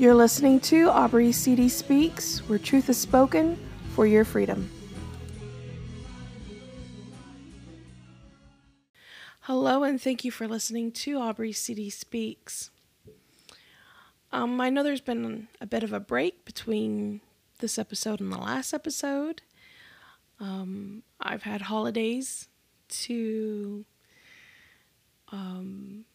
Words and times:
You're 0.00 0.14
listening 0.14 0.60
to 0.60 0.88
Aubrey 0.88 1.30
CD 1.30 1.68
Speaks, 1.68 2.38
where 2.48 2.58
truth 2.58 2.88
is 2.88 2.96
spoken 2.96 3.58
for 3.94 4.06
your 4.06 4.24
freedom. 4.24 4.70
Hello, 9.40 9.82
and 9.82 10.00
thank 10.00 10.24
you 10.24 10.30
for 10.30 10.48
listening 10.48 10.90
to 10.92 11.18
Aubrey 11.18 11.52
CD 11.52 11.90
Speaks. 11.90 12.70
Um, 14.32 14.58
I 14.58 14.70
know 14.70 14.82
there's 14.82 15.02
been 15.02 15.48
a 15.60 15.66
bit 15.66 15.82
of 15.82 15.92
a 15.92 16.00
break 16.00 16.46
between 16.46 17.20
this 17.58 17.78
episode 17.78 18.22
and 18.22 18.32
the 18.32 18.38
last 18.38 18.72
episode. 18.72 19.42
Um, 20.40 21.02
I've 21.20 21.42
had 21.42 21.60
holidays 21.60 22.48
to 22.88 23.84
um, 25.30 26.06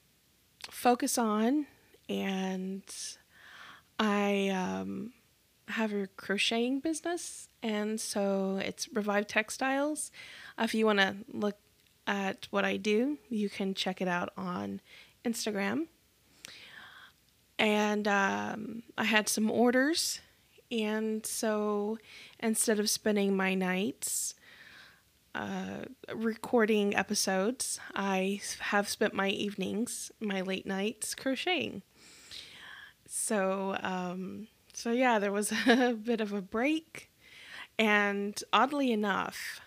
focus 0.71 1.19
on, 1.19 1.67
and 2.09 2.81
I 3.99 4.49
um, 4.49 5.13
have 5.67 5.93
a 5.93 6.07
crocheting 6.07 6.79
business, 6.79 7.49
and 7.63 7.99
so 7.99 8.59
it's 8.63 8.89
Revive 8.93 9.27
Textiles. 9.27 10.11
If 10.59 10.73
you 10.73 10.85
want 10.85 10.99
to 10.99 11.15
look 11.31 11.57
at 12.07 12.47
what 12.51 12.65
I 12.65 12.77
do, 12.77 13.17
you 13.29 13.49
can 13.49 13.73
check 13.73 14.01
it 14.01 14.07
out 14.07 14.29
on 14.37 14.81
Instagram. 15.23 15.87
And 17.57 18.07
um, 18.07 18.83
I 18.97 19.05
had 19.05 19.29
some 19.29 19.49
orders, 19.49 20.19
and 20.69 21.25
so 21.25 21.97
instead 22.39 22.79
of 22.79 22.89
spending 22.89 23.35
my 23.35 23.55
nights 23.55 24.35
uh, 25.33 25.85
recording 26.13 26.95
episodes, 26.95 27.79
I 27.93 28.41
have 28.59 28.89
spent 28.89 29.13
my 29.13 29.29
evenings, 29.29 30.11
my 30.19 30.41
late 30.41 30.65
nights 30.65 31.15
crocheting. 31.15 31.81
So, 33.17 33.77
um, 33.81 34.49
so 34.73 34.91
yeah, 34.91 35.19
there 35.19 35.31
was 35.31 35.53
a 35.67 35.93
bit 35.93 36.19
of 36.19 36.33
a 36.33 36.41
break, 36.41 37.09
and 37.79 38.39
oddly 38.51 38.91
enough, 38.91 39.61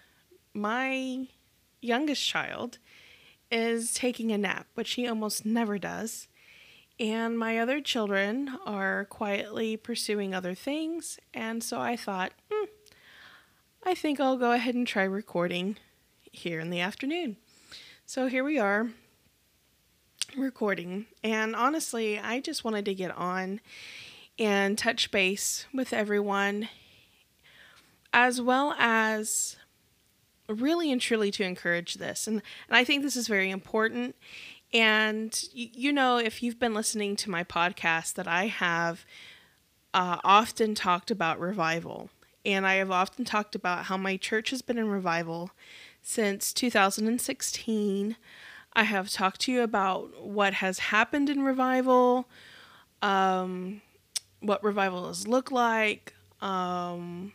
my 0.52 1.28
youngest 1.80 2.24
child 2.24 2.76
is 3.50 3.94
taking 3.94 4.30
a 4.30 4.38
nap, 4.38 4.66
which 4.74 4.92
he 4.92 5.08
almost 5.08 5.46
never 5.46 5.78
does. 5.78 6.28
And 7.00 7.38
my 7.38 7.58
other 7.58 7.80
children 7.80 8.50
are 8.66 9.06
quietly 9.06 9.78
pursuing 9.78 10.34
other 10.34 10.54
things. 10.54 11.18
And 11.32 11.64
so 11.64 11.80
I 11.80 11.96
thought, 11.96 12.32
hmm, 12.52 12.66
I 13.82 13.94
think 13.94 14.20
I'll 14.20 14.36
go 14.36 14.52
ahead 14.52 14.74
and 14.74 14.86
try 14.86 15.04
recording 15.04 15.78
here 16.32 16.60
in 16.60 16.68
the 16.68 16.80
afternoon. 16.80 17.38
So 18.04 18.26
here 18.26 18.44
we 18.44 18.58
are 18.58 18.90
recording. 20.36 21.06
And 21.22 21.56
honestly, 21.56 22.18
I 22.18 22.40
just 22.40 22.64
wanted 22.64 22.84
to 22.86 22.94
get 22.94 23.16
on 23.16 23.60
and 24.38 24.78
touch 24.78 25.10
base 25.10 25.66
with 25.72 25.92
everyone, 25.92 26.68
as 28.12 28.40
well 28.40 28.74
as 28.78 29.56
really 30.48 30.90
and 30.92 31.00
truly 31.00 31.30
to 31.32 31.44
encourage 31.44 31.94
this. 31.94 32.26
And, 32.26 32.42
and 32.68 32.76
I 32.76 32.84
think 32.84 33.02
this 33.02 33.16
is 33.16 33.28
very 33.28 33.50
important. 33.50 34.16
And 34.72 35.42
you, 35.52 35.68
you 35.72 35.92
know, 35.92 36.18
if 36.18 36.42
you've 36.42 36.58
been 36.58 36.74
listening 36.74 37.16
to 37.16 37.30
my 37.30 37.44
podcast, 37.44 38.14
that 38.14 38.28
I 38.28 38.46
have 38.46 39.04
uh, 39.94 40.18
often 40.24 40.74
talked 40.74 41.10
about 41.10 41.40
revival. 41.40 42.10
And 42.44 42.66
I 42.66 42.74
have 42.74 42.90
often 42.90 43.24
talked 43.24 43.54
about 43.54 43.86
how 43.86 43.96
my 43.96 44.16
church 44.16 44.50
has 44.50 44.62
been 44.62 44.78
in 44.78 44.88
revival 44.88 45.50
since 46.02 46.52
2016. 46.52 48.16
I 48.78 48.84
have 48.84 49.10
talked 49.10 49.40
to 49.40 49.52
you 49.52 49.62
about 49.62 50.22
what 50.22 50.54
has 50.54 50.78
happened 50.78 51.28
in 51.28 51.42
revival, 51.42 52.28
um, 53.02 53.82
what 54.38 54.62
revivals 54.62 55.26
look 55.26 55.50
like, 55.50 56.14
um, 56.40 57.32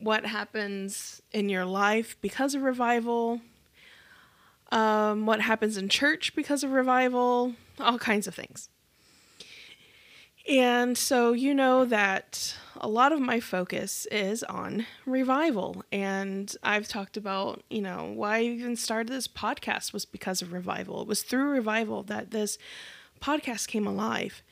what 0.00 0.26
happens 0.26 1.22
in 1.30 1.48
your 1.48 1.64
life 1.64 2.16
because 2.20 2.56
of 2.56 2.62
revival, 2.62 3.40
um, 4.72 5.26
what 5.26 5.40
happens 5.42 5.76
in 5.76 5.88
church 5.88 6.34
because 6.34 6.64
of 6.64 6.72
revival, 6.72 7.54
all 7.78 7.96
kinds 7.96 8.26
of 8.26 8.34
things. 8.34 8.68
And 10.48 10.96
so 10.96 11.32
you 11.32 11.54
know 11.54 11.84
that 11.86 12.56
a 12.76 12.88
lot 12.88 13.10
of 13.12 13.20
my 13.20 13.40
focus 13.40 14.06
is 14.12 14.44
on 14.44 14.86
revival. 15.04 15.82
And 15.90 16.54
I've 16.62 16.86
talked 16.86 17.16
about, 17.16 17.62
you 17.68 17.82
know, 17.82 18.12
why 18.14 18.38
I 18.38 18.42
even 18.42 18.76
started 18.76 19.12
this 19.12 19.26
podcast 19.26 19.92
was 19.92 20.04
because 20.04 20.42
of 20.42 20.52
revival. 20.52 21.02
It 21.02 21.08
was 21.08 21.22
through 21.22 21.50
revival 21.50 22.04
that 22.04 22.30
this 22.30 22.58
podcast 23.20 23.66
came 23.66 23.86
alive. 23.86 24.42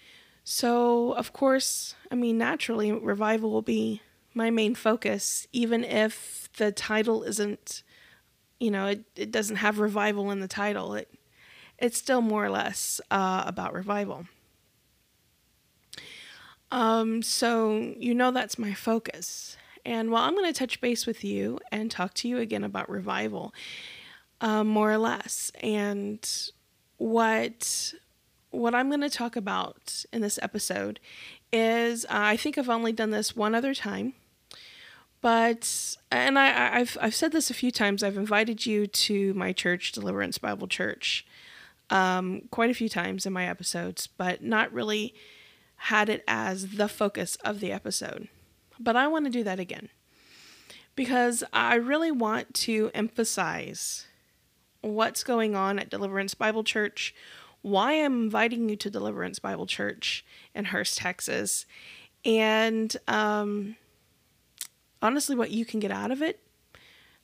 So, 0.43 1.13
of 1.13 1.33
course, 1.33 1.95
I 2.11 2.17
mean, 2.17 2.39
naturally, 2.39 2.91
revival 2.91 3.51
will 3.51 3.63
be 3.63 4.03
my 4.35 4.51
main 4.51 4.75
focus, 4.75 5.47
even 5.53 5.85
if 5.85 6.49
the 6.57 6.73
title 6.73 7.23
isn't, 7.23 7.83
you 8.59 8.71
know, 8.71 8.87
it, 8.89 9.05
it 9.15 9.31
doesn't 9.31 9.57
have 9.57 9.79
revival 9.79 10.31
in 10.33 10.41
the 10.41 10.49
title. 10.49 10.95
It 10.95 11.09
it's 11.79 11.99
still 11.99 12.21
more 12.21 12.45
or 12.45 12.51
less 12.51 13.01
uh, 13.11 13.45
about 13.47 13.75
revival. 13.75 14.27
Um, 16.75 17.23
so 17.23 17.95
you 17.97 18.15
know 18.15 18.33
that's 18.33 18.59
my 18.59 18.75
focus. 18.75 19.57
And 19.87 20.11
while 20.11 20.25
I'm 20.25 20.35
going 20.35 20.53
to 20.53 20.59
touch 20.59 20.81
base 20.81 21.07
with 21.07 21.23
you 21.23 21.61
and 21.71 21.89
talk 21.89 22.15
to 22.15 22.29
you 22.29 22.39
again 22.39 22.65
about 22.65 22.91
revival, 22.91 23.55
um, 24.41 24.67
more 24.67 24.91
or 24.91 24.99
less, 24.99 25.53
and 25.63 26.29
what 26.97 27.95
what 28.51 28.75
I'm 28.75 28.89
going 28.89 29.03
to 29.03 29.11
talk 29.11 29.37
about 29.37 30.05
in 30.13 30.21
this 30.21 30.37
episode 30.43 30.99
is 31.53 32.05
uh, 32.07 32.09
I 32.11 32.37
think 32.37 32.59
I've 32.59 32.69
only 32.69 32.93
done 32.93 33.11
this 33.11 33.37
one 33.37 33.55
other 33.55 33.73
time, 33.73 34.15
but 35.21 35.97
and 36.11 36.37
I, 36.37 36.79
I've 36.81 36.99
I've 37.01 37.15
said 37.15 37.31
this 37.31 37.51
a 37.51 37.55
few 37.55 37.71
times. 37.71 38.03
I've 38.03 38.17
invited 38.17 38.67
you 38.67 38.89
to 38.89 39.33
my 39.35 39.53
church, 39.53 39.93
Deliverance 39.93 40.39
Bible 40.39 40.67
Church, 40.67 41.25
um, 41.91 42.49
quite 42.51 42.71
a 42.71 42.75
few 42.75 42.89
times 42.89 43.27
in 43.27 43.33
my 43.33 43.47
episodes, 43.47 44.09
but 44.09 44.43
not 44.43 44.73
really 44.73 45.15
had 45.85 46.09
it 46.09 46.25
as 46.27 46.77
the 46.77 46.89
focus 46.89 47.37
of 47.45 47.61
the 47.61 47.71
episode. 47.71 48.29
But 48.81 48.97
I 48.97 49.07
want 49.07 49.27
to 49.27 49.31
do 49.31 49.45
that 49.45 49.61
again 49.61 49.91
because 50.97 51.45
I 51.53 51.75
really 51.75 52.11
want 52.11 52.55
to 52.55 52.91
emphasize 52.95 54.07
what's 54.81 55.23
going 55.23 55.55
on 55.55 55.79
at 55.79 55.91
Deliverance 55.91 56.33
Bible 56.33 56.65
Church, 56.65 57.15
why 57.61 57.93
I'm 58.03 58.25
inviting 58.25 58.71
you 58.71 58.77
to 58.77 58.89
Deliverance 58.89 59.39
Bible 59.39 59.67
Church 59.67 60.25
in 60.55 60.67
Hurst, 60.67 60.97
Texas, 60.97 61.67
and 62.25 62.97
um, 63.07 63.77
honestly 65.03 65.37
what 65.37 65.51
you 65.51 65.67
can 65.67 65.81
get 65.81 65.91
out 65.91 66.11
of 66.11 66.23
it, 66.23 66.41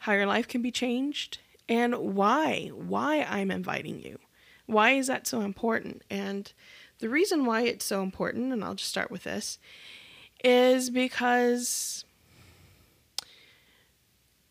how 0.01 0.13
your 0.13 0.27
life 0.27 0.47
can 0.47 0.61
be 0.61 0.71
changed, 0.71 1.39
and 1.67 1.97
why, 1.97 2.71
why 2.75 3.27
I'm 3.27 3.51
inviting 3.51 4.03
you. 4.03 4.19
Why 4.67 4.93
is 4.93 5.07
that 5.07 5.27
so 5.27 5.41
important? 5.41 6.03
And 6.11 6.53
the 7.01 7.09
reason 7.09 7.45
why 7.45 7.63
it's 7.63 7.85
so 7.85 8.03
important, 8.03 8.53
and 8.53 8.63
I'll 8.63 8.75
just 8.75 8.91
start 8.91 9.11
with 9.11 9.25
this, 9.25 9.59
is 10.45 10.91
because 10.91 12.05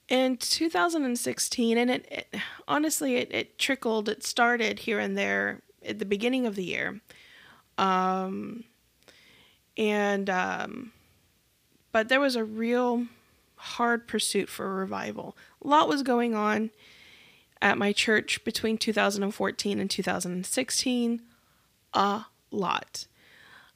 in 0.08 0.38
2016, 0.38 1.78
and 1.78 1.92
it, 1.92 2.06
it 2.10 2.36
honestly, 2.68 3.16
it, 3.16 3.32
it, 3.32 3.58
trickled, 3.60 4.10
it 4.10 4.24
started 4.24 4.80
here 4.80 5.00
and 5.00 5.18
there 5.18 5.62
at 5.86 6.00
the 6.00 6.06
beginning 6.06 6.46
of 6.46 6.56
the 6.56 6.64
year. 6.64 7.00
Um, 7.78 8.66
and, 9.78 10.30
um, 10.30 10.92
but 11.92 12.10
there 12.10 12.20
was 12.20 12.36
a 12.36 12.44
real 12.44 13.06
hard 13.56 14.08
pursuit 14.08 14.50
for 14.50 14.66
a 14.66 14.74
revival. 14.74 15.38
A 15.64 15.68
lot 15.68 15.88
was 15.88 16.02
going 16.04 16.34
on 16.34 16.72
at 17.62 17.78
my 17.78 17.94
church 17.94 18.44
between 18.44 18.78
2014 18.78 19.80
and 19.80 19.90
2016. 19.90 21.22
A 21.94 22.26
lot. 22.52 23.06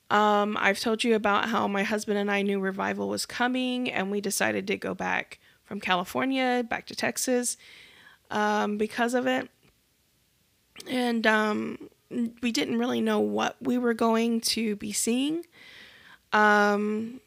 Um, 0.09 0.57
I've 0.59 0.79
told 0.79 1.03
you 1.03 1.15
about 1.15 1.49
how 1.49 1.67
my 1.67 1.83
husband 1.83 2.17
and 2.17 2.29
I 2.29 2.41
knew 2.41 2.59
revival 2.59 3.09
was 3.09 3.25
coming, 3.25 3.89
and 3.89 4.11
we 4.11 4.21
decided 4.21 4.67
to 4.67 4.77
go 4.77 4.93
back 4.93 5.39
from 5.63 5.79
California 5.79 6.65
back 6.69 6.85
to 6.87 6.95
Texas 6.95 7.57
um, 8.29 8.77
because 8.77 9.13
of 9.13 9.25
it. 9.25 9.49
And 10.87 11.25
um, 11.25 11.89
we 12.41 12.51
didn't 12.51 12.77
really 12.77 13.01
know 13.01 13.19
what 13.19 13.55
we 13.61 13.77
were 13.77 13.93
going 13.93 14.41
to 14.41 14.75
be 14.75 14.91
seeing. 14.91 15.45
Um, 16.31 17.21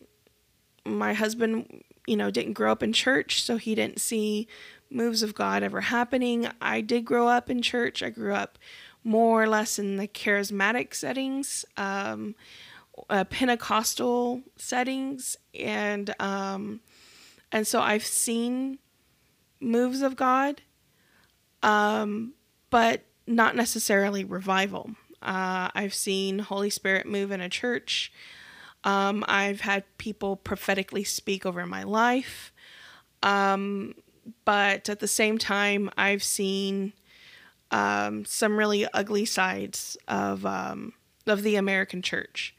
my 0.85 1.15
husband 1.15 1.83
you 2.07 2.17
know, 2.17 2.31
didn't 2.31 2.53
grow 2.53 2.73
up 2.73 2.83
in 2.83 2.93
church, 2.93 3.43
so 3.43 3.57
he 3.57 3.75
didn't 3.75 4.01
see 4.01 4.47
moves 4.89 5.23
of 5.23 5.35
God 5.35 5.63
ever 5.63 5.83
happening. 5.83 6.49
I 6.61 6.81
did 6.81 7.05
grow 7.05 7.27
up 7.27 7.51
in 7.51 7.61
church. 7.61 8.03
I 8.03 8.11
grew 8.11 8.35
up 8.35 8.59
more 9.07 9.45
or 9.45 9.47
less 9.47 9.79
in 9.79 9.97
the 9.97 10.09
charismatic 10.09 10.93
settings, 10.93 11.65
um, 11.77 12.35
uh, 13.09 13.23
Pentecostal 13.25 14.43
settings, 14.57 15.37
and 15.55 16.13
um, 16.21 16.81
and 17.53 17.67
so 17.67 17.81
I've 17.81 18.05
seen 18.05 18.79
moves 19.61 20.03
of 20.03 20.17
God, 20.17 20.63
um, 21.63 22.35
but 22.69 23.03
not 23.29 23.55
necessarily 23.55 24.25
revival. 24.25 24.91
Uh, 25.23 25.71
I've 25.75 25.95
seen 25.95 26.41
Holy 26.41 26.71
Spirit 26.71 27.07
move 27.07 27.31
in 27.31 27.41
a 27.41 27.49
church. 27.49 28.13
Um, 28.83 29.25
I've 29.29 29.61
had 29.61 29.85
people 29.99 30.37
prophetically 30.37 31.05
speak 31.05 31.47
over 31.47 31.65
my 31.65 31.85
life. 31.85 32.53
Um, 33.23 33.95
but 34.45 34.89
at 34.89 34.99
the 34.99 35.09
same 35.09 35.39
time, 35.39 35.91
I've 35.97 36.23
seen 36.23 36.93
um, 37.71 38.25
some 38.25 38.57
really 38.57 38.87
ugly 38.93 39.25
sides 39.25 39.97
of 40.09 40.47
um, 40.47 40.93
of 41.27 41.43
the 41.43 41.57
American 41.57 42.03
church. 42.03 42.55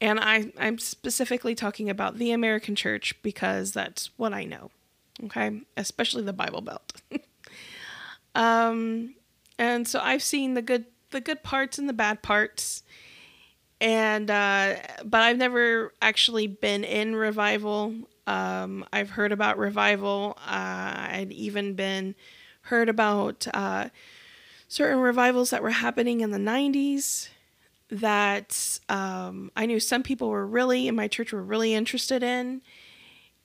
And 0.00 0.20
I, 0.20 0.52
I'm 0.58 0.78
specifically 0.78 1.54
talking 1.54 1.88
about 1.88 2.18
the 2.18 2.32
American 2.32 2.74
church 2.74 3.14
because 3.22 3.72
that's 3.72 4.10
what 4.16 4.34
I 4.34 4.44
know. 4.44 4.70
Okay. 5.24 5.62
Especially 5.76 6.22
the 6.22 6.32
Bible 6.32 6.60
Belt. 6.60 6.92
um, 8.34 9.14
and 9.58 9.88
so 9.88 10.00
I've 10.00 10.22
seen 10.22 10.54
the 10.54 10.62
good, 10.62 10.84
the 11.10 11.20
good 11.20 11.42
parts 11.42 11.78
and 11.78 11.88
the 11.88 11.94
bad 11.94 12.22
parts. 12.22 12.82
And, 13.80 14.30
uh, 14.30 14.76
but 15.04 15.22
I've 15.22 15.38
never 15.38 15.92
actually 16.02 16.46
been 16.46 16.84
in 16.84 17.16
revival. 17.16 17.94
Um, 18.26 18.84
I've 18.92 19.10
heard 19.10 19.32
about 19.32 19.56
revival. 19.56 20.36
Uh, 20.46 21.08
I'd 21.10 21.32
even 21.32 21.74
been 21.74 22.14
heard 22.62 22.88
about, 22.90 23.46
uh, 23.54 23.88
certain 24.68 24.98
revivals 24.98 25.50
that 25.50 25.62
were 25.62 25.70
happening 25.70 26.20
in 26.20 26.30
the 26.30 26.38
90s 26.38 27.28
that 27.88 28.80
um, 28.88 29.50
I 29.56 29.66
knew 29.66 29.78
some 29.78 30.02
people 30.02 30.28
were 30.28 30.46
really 30.46 30.88
in 30.88 30.96
my 30.96 31.08
church 31.08 31.32
were 31.32 31.42
really 31.42 31.74
interested 31.74 32.22
in, 32.22 32.62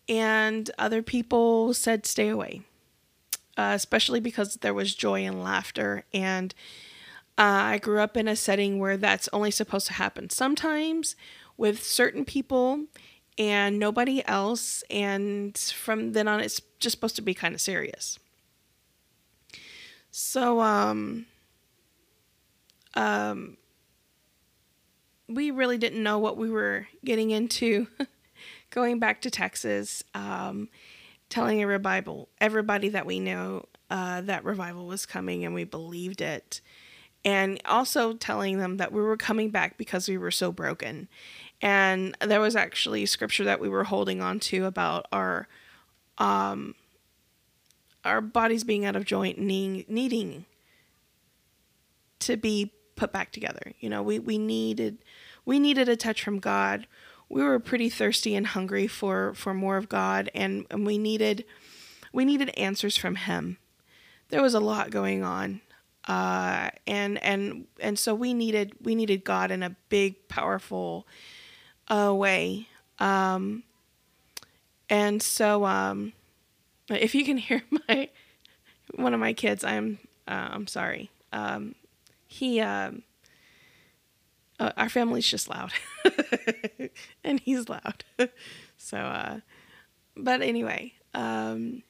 and 0.10 0.70
other 0.80 1.02
people 1.02 1.74
said 1.74 2.06
stay 2.06 2.28
away, 2.28 2.62
uh, 3.58 3.74
especially 3.76 4.20
because 4.20 4.56
there 4.56 4.74
was 4.74 4.96
joy 4.96 5.26
and 5.26 5.44
laughter. 5.44 6.06
And 6.14 6.56
uh, 7.38 7.44
I 7.44 7.78
grew 7.78 8.00
up 8.00 8.18
in 8.18 8.28
a 8.28 8.36
setting 8.36 8.80
where 8.80 8.98
that's 8.98 9.30
only 9.32 9.52
supposed 9.52 9.88
to 9.88 9.94
happen 9.94 10.30
sometimes 10.30 11.16
with 11.56 11.84
certain 11.84 12.26
people 12.26 12.86
and 13.38 13.78
nobody 13.80 14.26
else. 14.28 14.84
And 14.90 15.58
from 15.58 16.14
then 16.14 16.28
on, 16.28 16.40
it's 16.40 16.62
just 16.80 16.96
supposed 16.96 17.16
to 17.18 17.22
be 17.22 17.34
kind 17.34 17.54
of 17.54 17.62
serious. 17.62 18.18
So, 20.12 20.60
um, 20.60 21.26
um, 22.96 23.58
we 25.30 25.52
really 25.52 25.78
didn't 25.78 26.04
know 26.04 26.20
what 26.20 26.38
we 26.38 26.50
were 26.50 26.88
getting 27.06 27.32
into 27.32 27.88
going 28.70 29.00
back 29.00 29.22
to 29.22 29.32
Texas, 29.32 30.04
um, 30.14 30.70
telling 31.30 31.64
a 31.64 31.68
revival, 31.68 32.28
everybody 32.42 32.90
that 32.90 33.06
we 33.06 33.20
know 33.20 33.66
uh, 33.90 34.22
that 34.22 34.44
revival 34.44 34.86
was 34.86 35.06
coming 35.06 35.46
and 35.46 35.54
we 35.54 35.64
believed 35.64 36.22
it. 36.22 36.62
And 37.24 37.62
also 37.66 38.14
telling 38.14 38.58
them 38.58 38.78
that 38.78 38.92
we 38.92 39.02
were 39.02 39.16
coming 39.16 39.52
back 39.52 39.78
because 39.78 40.10
we 40.10 40.18
were 40.18 40.32
so 40.32 40.52
broken. 40.52 41.08
And 41.62 42.18
there 42.20 42.42
was 42.42 42.56
actually 42.56 43.06
scripture 43.06 43.44
that 43.44 43.60
we 43.60 43.70
were 43.70 43.84
holding 43.84 44.22
on 44.22 44.40
to 44.42 44.66
about 44.66 45.06
our 45.12 45.48
um, 46.18 46.74
our 48.04 48.22
bodies 48.22 48.64
being 48.64 48.86
out 48.86 48.96
of 48.96 49.06
joint, 49.06 49.38
needing, 49.38 49.86
needing 49.88 50.46
to 52.20 52.38
be 52.38 52.72
put 52.96 53.12
back 53.12 53.32
together. 53.32 53.74
You 53.80 53.90
know, 53.90 54.02
we, 54.02 54.20
we 54.20 54.38
needed 54.38 55.00
we 55.44 55.60
needed 55.60 55.90
a 55.90 55.96
touch 55.96 56.24
from 56.24 56.40
God. 56.40 56.86
We 57.30 57.42
were 57.42 57.60
pretty 57.60 57.90
thirsty 57.90 58.36
and 58.36 58.48
hungry 58.48 58.88
for 58.88 59.34
for 59.34 59.54
more 59.54 59.78
of 59.78 59.90
God 59.90 60.30
and, 60.36 60.66
and 60.70 60.86
we 60.86 60.98
needed 60.98 61.46
we 62.14 62.26
needed 62.26 62.50
answers 62.58 62.98
from 62.98 63.16
him. 63.16 63.58
There 64.30 64.42
was 64.42 64.54
a 64.54 64.60
lot 64.60 64.92
going 64.92 65.24
on. 65.24 65.62
Uh, 66.08 66.70
and 66.88 67.22
and 67.24 67.66
and 67.80 67.98
so 67.98 68.16
we 68.16 68.34
needed 68.34 68.74
we 68.82 68.96
needed 68.96 69.24
God 69.24 69.52
in 69.52 69.62
a 69.64 69.76
big 69.90 70.28
powerful 70.28 71.08
uh, 71.88 72.14
way. 72.14 72.68
Um, 73.00 73.64
and 74.90 75.22
so 75.22 75.66
um, 75.66 76.14
if 76.90 77.16
you 77.16 77.26
can 77.26 77.38
hear 77.38 77.64
my 77.88 78.10
one 78.96 79.14
of 79.14 79.20
my 79.20 79.34
kids, 79.34 79.64
I'm 79.64 80.00
uh, 80.28 80.50
I'm 80.52 80.68
sorry. 80.68 81.10
Um, 81.34 81.76
he 82.28 82.60
um, 82.60 83.04
uh, 84.60 84.72
our 84.78 84.90
family's 84.90 85.28
just 85.28 85.50
loud. 85.50 85.74
And 87.24 87.40
he's 87.40 87.68
loud. 87.70 88.04
So 88.78 88.98
uh 88.98 89.40
but 90.18 90.42
anyway 90.42 90.94
um 91.14 91.84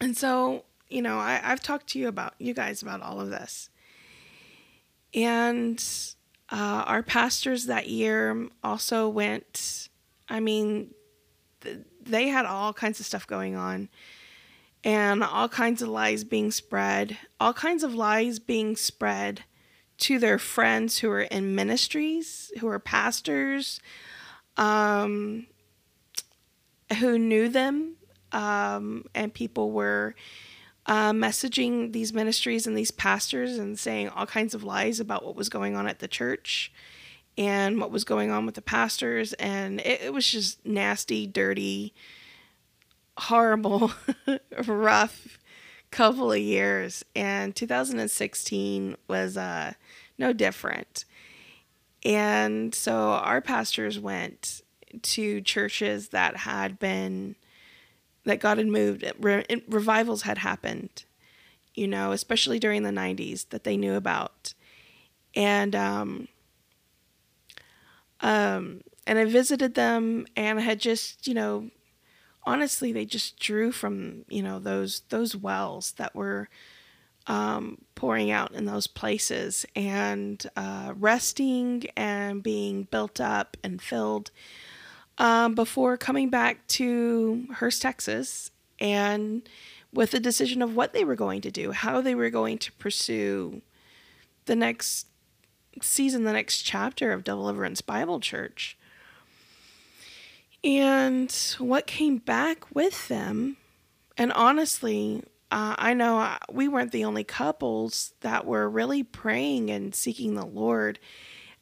and 0.00 0.16
so 0.16 0.64
you 0.88 1.02
know 1.02 1.18
I, 1.18 1.38
i've 1.44 1.62
talked 1.62 1.88
to 1.88 1.98
you 1.98 2.08
about 2.08 2.32
you 2.38 2.54
guys 2.54 2.80
about 2.80 3.02
all 3.02 3.20
of 3.20 3.28
this. 3.28 3.68
And 5.12 5.84
uh, 6.50 6.82
our 6.86 7.02
pastors 7.02 7.66
that 7.66 7.88
year 7.88 8.48
also 8.64 9.06
went 9.08 9.90
i 10.30 10.40
mean 10.40 10.94
they 12.00 12.28
had 12.28 12.46
all 12.46 12.72
kinds 12.72 13.00
of 13.00 13.06
stuff 13.06 13.26
going 13.26 13.56
on 13.56 13.88
and 14.84 15.24
all 15.24 15.48
kinds 15.48 15.82
of 15.82 15.88
lies 15.88 16.22
being 16.22 16.50
spread, 16.50 17.18
all 17.40 17.52
kinds 17.52 17.82
of 17.82 17.94
lies 17.94 18.38
being 18.38 18.76
spread 18.76 19.42
to 19.98 20.18
their 20.18 20.38
friends 20.38 20.98
who 20.98 21.10
are 21.10 21.22
in 21.22 21.54
ministries, 21.54 22.52
who 22.60 22.68
are 22.68 22.78
pastors, 22.78 23.80
um, 24.56 25.46
who 27.00 27.18
knew 27.18 27.48
them, 27.48 27.96
um, 28.32 29.04
and 29.14 29.34
people 29.34 29.72
were 29.72 30.14
uh, 30.86 31.10
messaging 31.10 31.92
these 31.92 32.12
ministries 32.12 32.66
and 32.66 32.76
these 32.76 32.90
pastors 32.92 33.58
and 33.58 33.78
saying 33.78 34.08
all 34.10 34.26
kinds 34.26 34.54
of 34.54 34.62
lies 34.62 35.00
about 35.00 35.24
what 35.24 35.34
was 35.34 35.48
going 35.48 35.74
on 35.74 35.88
at 35.88 35.98
the 35.98 36.08
church 36.08 36.72
and 37.38 37.80
what 37.80 37.90
was 37.90 38.04
going 38.04 38.30
on 38.30 38.46
with 38.46 38.54
the 38.54 38.62
pastors, 38.62 39.32
and 39.34 39.80
it, 39.80 40.02
it 40.02 40.12
was 40.12 40.26
just 40.30 40.64
nasty, 40.64 41.26
dirty 41.26 41.92
horrible, 43.18 43.92
rough 44.66 45.38
couple 45.90 46.32
of 46.32 46.38
years, 46.38 47.04
and 47.14 47.54
2016 47.54 48.96
was 49.08 49.36
uh, 49.36 49.72
no 50.18 50.32
different. 50.32 51.04
And 52.04 52.74
so 52.74 53.12
our 53.12 53.40
pastors 53.40 53.98
went 53.98 54.62
to 55.02 55.40
churches 55.40 56.10
that 56.10 56.38
had 56.38 56.78
been 56.78 57.36
that 58.24 58.40
God 58.40 58.58
had 58.58 58.66
moved, 58.66 59.04
re- 59.20 59.46
revivals 59.68 60.22
had 60.22 60.38
happened, 60.38 61.04
you 61.74 61.86
know, 61.86 62.10
especially 62.10 62.58
during 62.58 62.82
the 62.82 62.90
90s 62.90 63.48
that 63.50 63.62
they 63.62 63.76
knew 63.76 63.94
about. 63.94 64.52
And 65.34 65.76
um, 65.76 66.28
um, 68.20 68.80
and 69.06 69.18
I 69.18 69.24
visited 69.24 69.74
them 69.74 70.26
and 70.36 70.58
I 70.58 70.62
had 70.62 70.80
just, 70.80 71.26
you 71.26 71.34
know, 71.34 71.70
honestly 72.46 72.92
they 72.92 73.04
just 73.04 73.38
drew 73.38 73.72
from 73.72 74.24
you 74.28 74.40
know 74.40 74.60
those 74.60 75.02
those 75.08 75.34
wells 75.36 75.92
that 75.96 76.14
were 76.14 76.48
um, 77.26 77.78
pouring 77.96 78.30
out 78.30 78.52
in 78.52 78.66
those 78.66 78.86
places 78.86 79.66
and 79.74 80.46
uh, 80.56 80.94
resting 80.96 81.84
and 81.96 82.42
being 82.42 82.84
built 82.84 83.20
up 83.20 83.56
and 83.64 83.82
filled 83.82 84.30
um, 85.18 85.54
before 85.56 85.96
coming 85.96 86.28
back 86.28 86.64
to 86.68 87.46
Hurst, 87.54 87.82
Texas, 87.82 88.52
and 88.78 89.48
with 89.92 90.12
the 90.12 90.20
decision 90.20 90.62
of 90.62 90.76
what 90.76 90.92
they 90.92 91.04
were 91.04 91.16
going 91.16 91.40
to 91.40 91.50
do, 91.50 91.72
how 91.72 92.00
they 92.00 92.14
were 92.14 92.30
going 92.30 92.58
to 92.58 92.72
pursue 92.74 93.60
the 94.44 94.54
next 94.54 95.06
season, 95.82 96.24
the 96.24 96.32
next 96.32 96.62
chapter 96.62 97.12
of 97.12 97.24
Deliverance 97.24 97.80
Bible 97.80 98.20
Church. 98.20 98.76
And 100.64 101.32
what 101.58 101.86
came 101.86 102.18
back 102.18 102.74
with 102.74 103.08
them, 103.08 103.56
and 104.16 104.32
honestly, 104.32 105.22
uh, 105.50 105.76
I 105.78 105.94
know 105.94 106.18
uh, 106.18 106.38
we 106.50 106.66
weren't 106.66 106.92
the 106.92 107.04
only 107.04 107.22
couples 107.22 108.14
that 108.20 108.46
were 108.46 108.68
really 108.68 109.02
praying 109.02 109.70
and 109.70 109.94
seeking 109.94 110.34
the 110.34 110.46
Lord. 110.46 110.98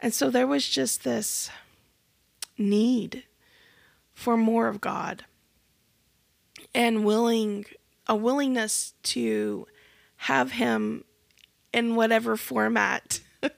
And 0.01 0.15
so 0.15 0.31
there 0.31 0.47
was 0.47 0.67
just 0.67 1.05
this 1.05 1.51
need 2.57 3.25
for 4.15 4.37
more 4.37 4.69
of 4.69 4.81
God 4.81 5.25
and 6.75 7.05
willing 7.05 7.67
a 8.07 8.17
willingness 8.17 8.95
to 9.03 9.67
have 10.17 10.53
him 10.53 11.05
in 11.73 11.97
whatever 11.97 12.37
format 12.37 13.21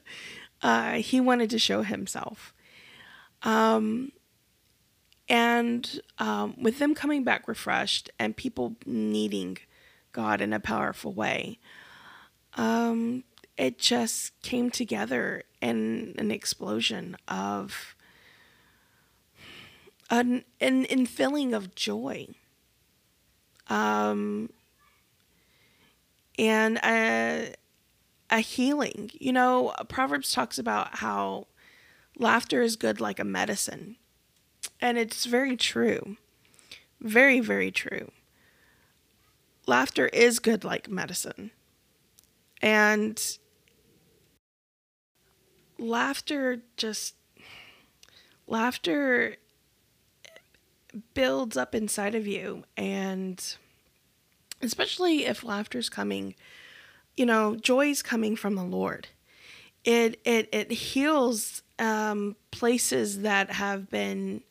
uh, 0.67 0.95
he 0.95 1.21
wanted 1.21 1.49
to 1.49 1.61
show 1.61 1.83
himself. 1.83 2.53
Um, 3.45 4.11
and 5.29 6.01
um, 6.19 6.57
with 6.61 6.81
them 6.81 6.93
coming 6.93 7.23
back 7.23 7.47
refreshed 7.47 8.11
and 8.19 8.37
people 8.37 8.75
needing 8.85 9.59
God 10.11 10.41
in 10.41 10.53
a 10.53 10.59
powerful 10.59 11.13
way, 11.13 11.61
um, 12.55 13.23
it 13.57 13.79
just 13.79 14.33
came 14.43 14.69
together 14.69 15.45
in 15.61 16.17
an 16.19 16.33
explosion 16.33 17.17
of 17.29 17.95
an, 20.11 20.43
an 20.61 20.85
infilling 20.87 21.55
of 21.55 21.77
joy. 21.77 22.27
Um, 23.69 24.51
and 26.37 26.81
I, 26.83 27.55
a 28.31 28.41
healing. 28.41 29.11
You 29.19 29.33
know, 29.33 29.75
Proverbs 29.89 30.33
talks 30.33 30.59
about 30.59 30.97
how 30.97 31.47
laughter 32.19 32.63
is 32.63 32.77
good 32.77 33.01
like 33.01 33.19
a 33.19 33.25
medicine. 33.25 33.97
And 34.81 34.99
it's 34.99 35.27
very 35.27 35.57
true. 35.57 36.17
Very, 37.01 37.41
very 37.41 37.71
true. 37.71 38.11
Laughter 39.67 40.07
is 40.09 40.39
good 40.39 40.65
like 40.65 40.89
medicine. 40.89 41.51
And 42.63 43.21
laughter 45.79 46.63
just, 46.77 47.15
laughter 48.47 49.37
builds 51.15 51.57
up 51.57 51.75
inside 51.75 52.15
of 52.15 52.27
you. 52.27 52.65
And 52.77 53.43
especially 54.63 55.27
if 55.27 55.45
laughter's 55.45 55.89
coming, 55.89 56.35
you 57.17 57.27
know, 57.27 57.57
joy 57.57 57.89
is 57.89 58.03
coming 58.03 58.37
from 58.37 58.55
the 58.55 58.65
Lord. 58.65 59.09
It, 59.85 60.21
it, 60.25 60.49
it 60.53 60.71
heals 60.73 61.63
um, 61.79 62.37
places 62.51 63.23
that 63.23 63.53
have 63.53 63.89
been 63.91 64.43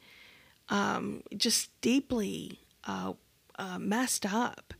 um, 0.69 1.23
just 1.35 1.69
deeply 1.81 2.59
uh, 2.85 3.13
uh, 3.57 3.79
messed 3.79 4.25
up. 4.25 4.73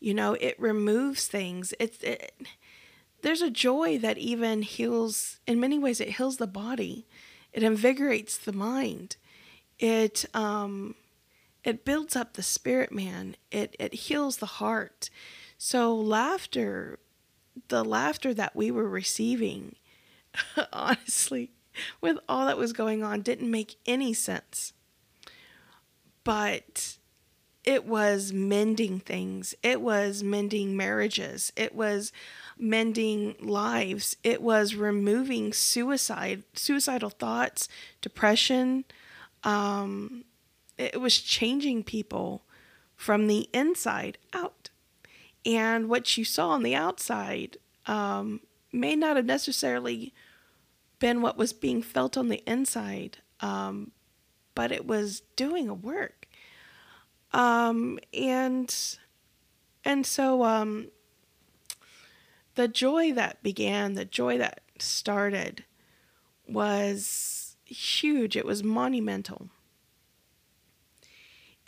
You 0.00 0.14
know, 0.14 0.34
it 0.34 0.58
removes 0.60 1.26
things. 1.26 1.72
It's 1.80 2.02
it, 2.02 2.32
there's 3.22 3.42
a 3.42 3.50
joy 3.50 3.98
that 3.98 4.18
even 4.18 4.62
heals. 4.62 5.40
In 5.46 5.58
many 5.58 5.78
ways, 5.78 6.00
it 6.00 6.10
heals 6.10 6.36
the 6.36 6.46
body. 6.46 7.06
It 7.52 7.62
invigorates 7.62 8.36
the 8.36 8.52
mind. 8.52 9.16
It 9.78 10.26
um, 10.34 10.94
it 11.64 11.84
builds 11.84 12.14
up 12.14 12.34
the 12.34 12.42
spirit, 12.42 12.92
man. 12.92 13.36
It 13.50 13.74
it 13.78 13.94
heals 13.94 14.36
the 14.36 14.46
heart. 14.46 15.10
So 15.58 15.94
laughter, 15.94 16.98
the 17.68 17.84
laughter 17.84 18.34
that 18.34 18.54
we 18.56 18.70
were 18.70 18.88
receiving, 18.88 19.76
honestly, 20.72 21.50
with 22.00 22.18
all 22.28 22.46
that 22.46 22.58
was 22.58 22.72
going 22.72 23.02
on, 23.02 23.22
didn't 23.22 23.50
make 23.50 23.76
any 23.86 24.14
sense 24.14 24.72
but 26.26 26.98
it 27.62 27.86
was 27.86 28.32
mending 28.32 28.98
things. 28.98 29.54
It 29.62 29.80
was 29.80 30.24
mending 30.24 30.76
marriages. 30.76 31.52
It 31.54 31.72
was 31.72 32.10
mending 32.58 33.36
lives. 33.38 34.16
It 34.24 34.42
was 34.42 34.74
removing 34.74 35.52
suicide, 35.52 36.42
suicidal 36.54 37.10
thoughts, 37.10 37.68
depression. 38.00 38.86
Um, 39.44 40.24
it 40.76 41.00
was 41.00 41.20
changing 41.20 41.84
people 41.84 42.42
from 42.96 43.28
the 43.28 43.48
inside 43.52 44.18
out. 44.32 44.55
And 45.46 45.88
what 45.88 46.18
you 46.18 46.24
saw 46.24 46.50
on 46.50 46.64
the 46.64 46.74
outside 46.74 47.56
um, 47.86 48.40
may 48.72 48.96
not 48.96 49.14
have 49.16 49.24
necessarily 49.24 50.12
been 50.98 51.22
what 51.22 51.38
was 51.38 51.52
being 51.52 51.82
felt 51.82 52.16
on 52.16 52.28
the 52.28 52.42
inside, 52.50 53.18
um, 53.40 53.92
but 54.56 54.72
it 54.72 54.86
was 54.86 55.22
doing 55.36 55.68
a 55.68 55.74
work. 55.74 56.26
Um, 57.32 58.00
and 58.12 58.74
and 59.84 60.04
so 60.04 60.42
um, 60.42 60.88
the 62.56 62.66
joy 62.66 63.12
that 63.12 63.42
began, 63.42 63.94
the 63.94 64.04
joy 64.04 64.38
that 64.38 64.62
started, 64.80 65.64
was 66.48 67.56
huge. 67.64 68.36
It 68.36 68.46
was 68.46 68.64
monumental. 68.64 69.50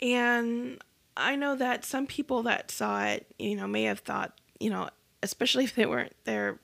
And 0.01 0.81
I 1.19 1.35
know 1.35 1.55
that 1.55 1.85
some 1.85 2.07
people 2.07 2.43
that 2.43 2.71
saw 2.71 3.03
it, 3.03 3.27
you 3.37 3.55
know, 3.55 3.67
may 3.67 3.83
have 3.83 3.99
thought, 3.99 4.39
you 4.59 4.69
know, 4.69 4.89
especially 5.21 5.63
if 5.65 5.75
they 5.75 5.85
weren't 5.85 6.15
there 6.23 6.59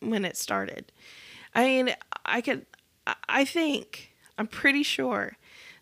when 0.00 0.24
it 0.24 0.36
started. 0.36 0.92
I 1.54 1.64
mean, 1.64 1.94
I 2.24 2.40
could, 2.40 2.66
I 3.28 3.44
think, 3.44 4.14
I'm 4.38 4.46
pretty 4.46 4.82
sure 4.82 5.36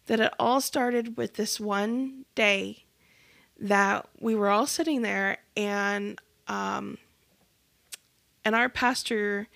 that 0.06 0.20
it 0.20 0.32
all 0.38 0.60
started 0.60 1.16
with 1.16 1.34
this 1.34 1.60
one 1.60 2.24
day 2.34 2.84
that 3.60 4.08
we 4.18 4.34
were 4.34 4.48
all 4.48 4.66
sitting 4.66 5.02
there 5.02 5.38
and 5.56 6.20
um, 6.46 6.96
and 8.44 8.54
our 8.54 8.68
pastor 8.68 9.48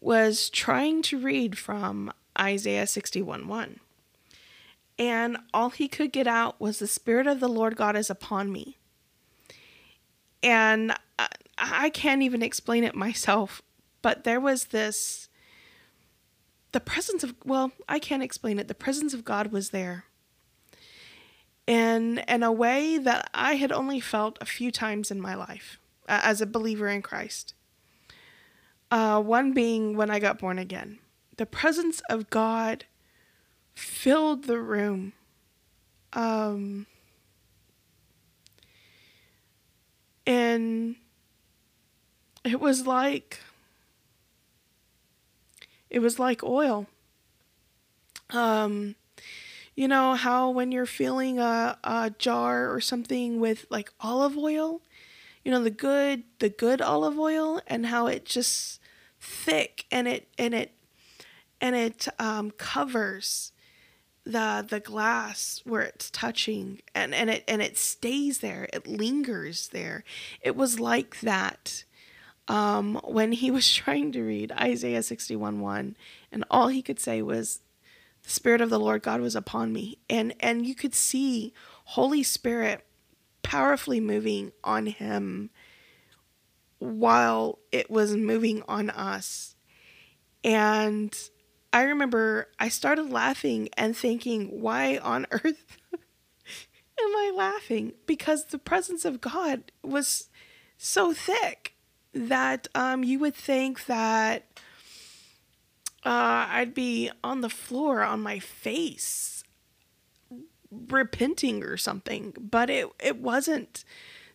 was 0.00 0.50
trying 0.50 1.00
to 1.02 1.18
read 1.18 1.56
from 1.56 2.12
Isaiah 2.38 2.86
61 2.86 3.48
1. 3.48 3.80
And 4.98 5.36
all 5.54 5.70
he 5.70 5.86
could 5.86 6.12
get 6.12 6.26
out 6.26 6.60
was 6.60 6.78
the 6.78 6.86
Spirit 6.86 7.26
of 7.26 7.40
the 7.40 7.48
Lord 7.48 7.76
God 7.76 7.96
is 7.96 8.10
upon 8.10 8.50
me. 8.50 8.78
And 10.42 10.92
I, 11.18 11.28
I 11.58 11.90
can't 11.90 12.22
even 12.22 12.42
explain 12.42 12.84
it 12.84 12.94
myself, 12.94 13.62
but 14.02 14.24
there 14.24 14.40
was 14.40 14.66
this 14.66 15.28
the 16.72 16.80
presence 16.80 17.24
of 17.24 17.34
well 17.44 17.72
i 17.88 17.98
can't 17.98 18.22
explain 18.22 18.58
it. 18.58 18.68
The 18.68 18.74
presence 18.74 19.14
of 19.14 19.24
god 19.24 19.52
was 19.52 19.70
there. 19.70 20.04
In 21.66 22.18
in 22.28 22.42
a 22.42 22.52
way 22.52 22.98
that 22.98 23.30
i 23.34 23.54
had 23.54 23.72
only 23.72 24.00
felt 24.00 24.38
a 24.40 24.46
few 24.46 24.70
times 24.70 25.10
in 25.10 25.20
my 25.20 25.34
life 25.34 25.78
uh, 26.08 26.20
as 26.22 26.40
a 26.40 26.46
believer 26.46 26.88
in 26.88 27.02
christ. 27.02 27.54
Uh, 28.90 29.20
one 29.20 29.52
being 29.52 29.96
when 29.96 30.10
i 30.10 30.18
got 30.18 30.38
born 30.38 30.58
again. 30.58 30.98
The 31.36 31.46
presence 31.46 32.00
of 32.10 32.30
god 32.30 32.84
filled 33.78 34.44
the 34.44 34.58
room 34.58 35.12
um, 36.12 36.86
and 40.26 40.96
it 42.44 42.60
was 42.60 42.86
like 42.86 43.40
it 45.90 46.00
was 46.00 46.18
like 46.18 46.42
oil. 46.42 46.86
Um, 48.30 48.94
you 49.74 49.88
know 49.88 50.14
how 50.14 50.50
when 50.50 50.72
you're 50.72 50.86
filling 50.86 51.38
a, 51.38 51.78
a 51.84 52.10
jar 52.18 52.72
or 52.72 52.80
something 52.80 53.40
with 53.40 53.64
like 53.70 53.92
olive 54.00 54.36
oil, 54.36 54.82
you 55.44 55.50
know 55.50 55.62
the 55.62 55.70
good 55.70 56.24
the 56.40 56.48
good 56.48 56.80
olive 56.82 57.18
oil 57.18 57.60
and 57.66 57.86
how 57.86 58.06
it 58.06 58.24
just 58.24 58.80
thick 59.20 59.84
and 59.90 60.08
it 60.08 60.28
and 60.38 60.54
it 60.54 60.72
and 61.60 61.76
it 61.76 62.08
um, 62.18 62.50
covers 62.52 63.52
the 64.28 64.64
the 64.68 64.80
glass 64.80 65.62
where 65.64 65.82
it's 65.82 66.10
touching 66.10 66.80
and 66.94 67.14
and 67.14 67.30
it 67.30 67.44
and 67.48 67.62
it 67.62 67.78
stays 67.78 68.40
there 68.40 68.68
it 68.72 68.86
lingers 68.86 69.68
there 69.68 70.04
it 70.42 70.54
was 70.54 70.78
like 70.78 71.20
that 71.20 71.84
um, 72.48 73.00
when 73.04 73.32
he 73.32 73.50
was 73.50 73.72
trying 73.72 74.10
to 74.12 74.22
read 74.22 74.52
Isaiah 74.52 75.02
61 75.02 75.60
1, 75.60 75.96
and 76.32 76.44
all 76.50 76.68
he 76.68 76.82
could 76.82 76.98
say 76.98 77.22
was, 77.22 77.60
The 78.22 78.30
Spirit 78.30 78.60
of 78.60 78.70
the 78.70 78.80
Lord 78.80 79.02
God 79.02 79.20
was 79.20 79.36
upon 79.36 79.72
me. 79.72 79.98
And, 80.10 80.34
and 80.40 80.66
you 80.66 80.74
could 80.74 80.94
see 80.94 81.52
Holy 81.84 82.22
Spirit 82.22 82.84
powerfully 83.42 84.00
moving 84.00 84.52
on 84.64 84.86
him 84.86 85.50
while 86.78 87.58
it 87.72 87.90
was 87.90 88.16
moving 88.16 88.62
on 88.68 88.90
us. 88.90 89.54
And 90.44 91.16
I 91.72 91.82
remember 91.82 92.48
I 92.58 92.68
started 92.68 93.10
laughing 93.10 93.68
and 93.76 93.96
thinking, 93.96 94.60
why 94.60 94.98
on 94.98 95.26
earth 95.30 95.76
am 95.92 95.98
I 97.16 97.32
laughing? 97.34 97.92
Because 98.06 98.46
the 98.46 98.58
presence 98.58 99.04
of 99.04 99.20
God 99.20 99.70
was 99.82 100.28
so 100.76 101.12
thick 101.12 101.74
that 102.12 102.68
um, 102.74 103.04
you 103.04 103.18
would 103.18 103.34
think 103.34 103.86
that 103.86 104.46
uh, 106.04 106.46
I'd 106.48 106.74
be 106.74 107.10
on 107.22 107.40
the 107.40 107.50
floor 107.50 108.02
on 108.02 108.20
my 108.20 108.38
face 108.38 109.44
repenting 110.70 111.62
or 111.64 111.76
something, 111.76 112.34
but 112.38 112.70
it 112.70 112.88
it 113.02 113.18
wasn't 113.18 113.84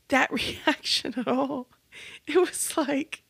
that 0.09 0.31
reaction 0.67 1.13
at 1.17 1.27
all. 1.27 1.67
It 2.27 2.37
was 2.37 2.75
like 2.77 3.23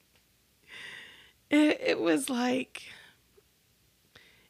it, 1.50 1.80
it 1.82 2.00
was 2.00 2.30
like 2.30 2.84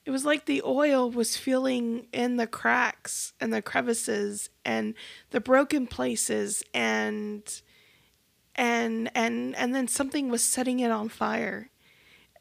it 0.05 0.11
was 0.11 0.25
like 0.25 0.45
the 0.45 0.61
oil 0.65 1.09
was 1.09 1.37
filling 1.37 2.07
in 2.11 2.37
the 2.37 2.47
cracks 2.47 3.33
and 3.39 3.53
the 3.53 3.61
crevices 3.61 4.49
and 4.65 4.93
the 5.31 5.39
broken 5.39 5.87
places 5.87 6.63
and 6.73 7.61
and 8.55 9.09
and 9.15 9.55
and 9.55 9.73
then 9.73 9.87
something 9.87 10.29
was 10.29 10.43
setting 10.43 10.79
it 10.79 10.91
on 10.91 11.09
fire 11.09 11.69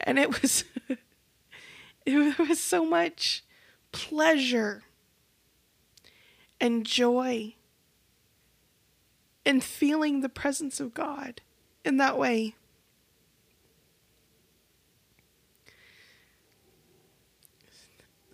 and 0.00 0.18
it 0.18 0.42
was 0.42 0.64
it 2.06 2.38
was 2.38 2.60
so 2.60 2.84
much 2.84 3.44
pleasure 3.92 4.82
and 6.60 6.84
joy 6.84 7.54
and 9.44 9.62
feeling 9.62 10.20
the 10.20 10.28
presence 10.28 10.80
of 10.80 10.94
God 10.94 11.40
in 11.84 11.96
that 11.96 12.16
way. 12.18 12.54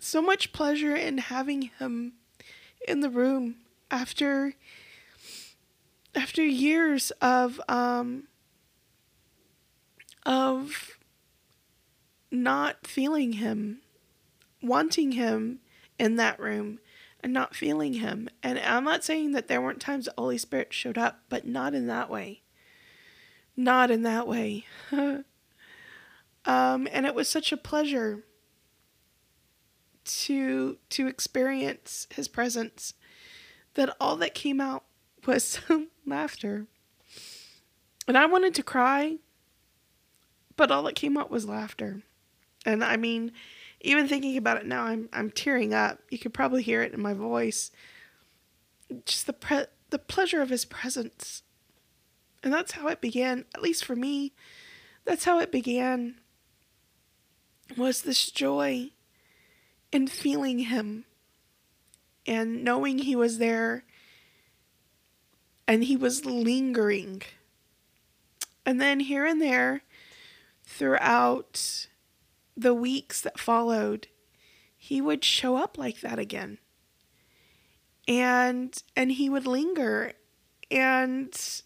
So 0.09 0.23
much 0.23 0.51
pleasure 0.53 0.95
in 0.95 1.19
having 1.19 1.69
him 1.77 2.13
in 2.87 3.01
the 3.01 3.11
room 3.11 3.57
after 3.91 4.55
after 6.15 6.43
years 6.43 7.11
of 7.21 7.61
um, 7.69 8.23
of 10.25 10.97
not 12.31 12.87
feeling 12.87 13.33
him, 13.33 13.81
wanting 14.63 15.11
him 15.11 15.59
in 15.99 16.15
that 16.15 16.39
room 16.39 16.79
and 17.19 17.31
not 17.31 17.53
feeling 17.53 17.93
him. 17.93 18.29
And 18.41 18.57
I'm 18.57 18.85
not 18.85 19.03
saying 19.03 19.33
that 19.33 19.47
there 19.47 19.61
weren't 19.61 19.79
times 19.79 20.05
the 20.05 20.13
Holy 20.17 20.39
Spirit 20.39 20.73
showed 20.73 20.97
up, 20.97 21.19
but 21.29 21.45
not 21.45 21.75
in 21.75 21.85
that 21.85 22.09
way. 22.09 22.41
Not 23.55 23.91
in 23.91 24.01
that 24.01 24.27
way. 24.27 24.65
um, 24.91 25.23
and 26.45 27.05
it 27.05 27.13
was 27.13 27.29
such 27.29 27.51
a 27.51 27.57
pleasure 27.57 28.23
to 30.09 30.77
to 30.89 31.07
experience 31.07 32.07
his 32.11 32.27
presence 32.27 32.93
that 33.75 33.95
all 33.99 34.15
that 34.17 34.33
came 34.33 34.59
out 34.59 34.83
was 35.25 35.43
some 35.67 35.89
laughter. 36.05 36.65
And 38.07 38.17
I 38.17 38.25
wanted 38.25 38.55
to 38.55 38.63
cry, 38.63 39.17
but 40.55 40.71
all 40.71 40.83
that 40.83 40.95
came 40.95 41.17
out 41.17 41.29
was 41.29 41.45
laughter. 41.45 42.01
And 42.65 42.83
I 42.83 42.97
mean, 42.97 43.31
even 43.81 44.07
thinking 44.07 44.35
about 44.35 44.57
it 44.57 44.65
now, 44.65 44.83
I'm 44.83 45.09
I'm 45.13 45.31
tearing 45.31 45.73
up. 45.73 45.99
You 46.09 46.17
could 46.17 46.33
probably 46.33 46.63
hear 46.63 46.81
it 46.81 46.93
in 46.93 47.01
my 47.01 47.13
voice. 47.13 47.71
Just 49.05 49.27
the 49.27 49.33
pre- 49.33 49.65
the 49.91 49.99
pleasure 49.99 50.41
of 50.41 50.49
his 50.49 50.65
presence. 50.65 51.43
And 52.41 52.53
that's 52.53 52.71
how 52.71 52.87
it 52.87 53.01
began, 53.01 53.45
at 53.53 53.61
least 53.61 53.83
for 53.83 53.95
me. 53.95 54.33
That's 55.05 55.25
how 55.25 55.39
it 55.39 55.51
began. 55.51 56.15
Was 57.77 58.01
this 58.01 58.31
joy 58.31 58.91
in 59.91 60.07
feeling 60.07 60.59
him 60.59 61.05
and 62.25 62.63
knowing 62.63 62.99
he 62.99 63.15
was 63.15 63.37
there 63.37 63.83
and 65.67 65.83
he 65.83 65.95
was 65.95 66.25
lingering. 66.25 67.21
And 68.65 68.79
then 68.79 68.99
here 68.99 69.25
and 69.25 69.41
there 69.41 69.81
throughout 70.63 71.87
the 72.55 72.73
weeks 72.73 73.21
that 73.21 73.39
followed, 73.39 74.07
he 74.75 75.01
would 75.01 75.23
show 75.23 75.57
up 75.57 75.77
like 75.77 76.01
that 76.01 76.19
again. 76.19 76.59
And 78.07 78.81
and 78.95 79.11
he 79.11 79.29
would 79.29 79.45
linger 79.45 80.13
and 80.71 81.61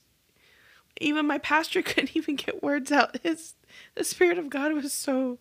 even 0.99 1.25
my 1.25 1.37
pastor 1.37 1.81
couldn't 1.83 2.15
even 2.15 2.35
get 2.35 2.63
words 2.63 2.91
out. 2.91 3.17
His 3.23 3.55
the 3.95 4.03
spirit 4.03 4.37
of 4.37 4.49
God 4.49 4.73
was 4.73 4.93
so 4.93 5.39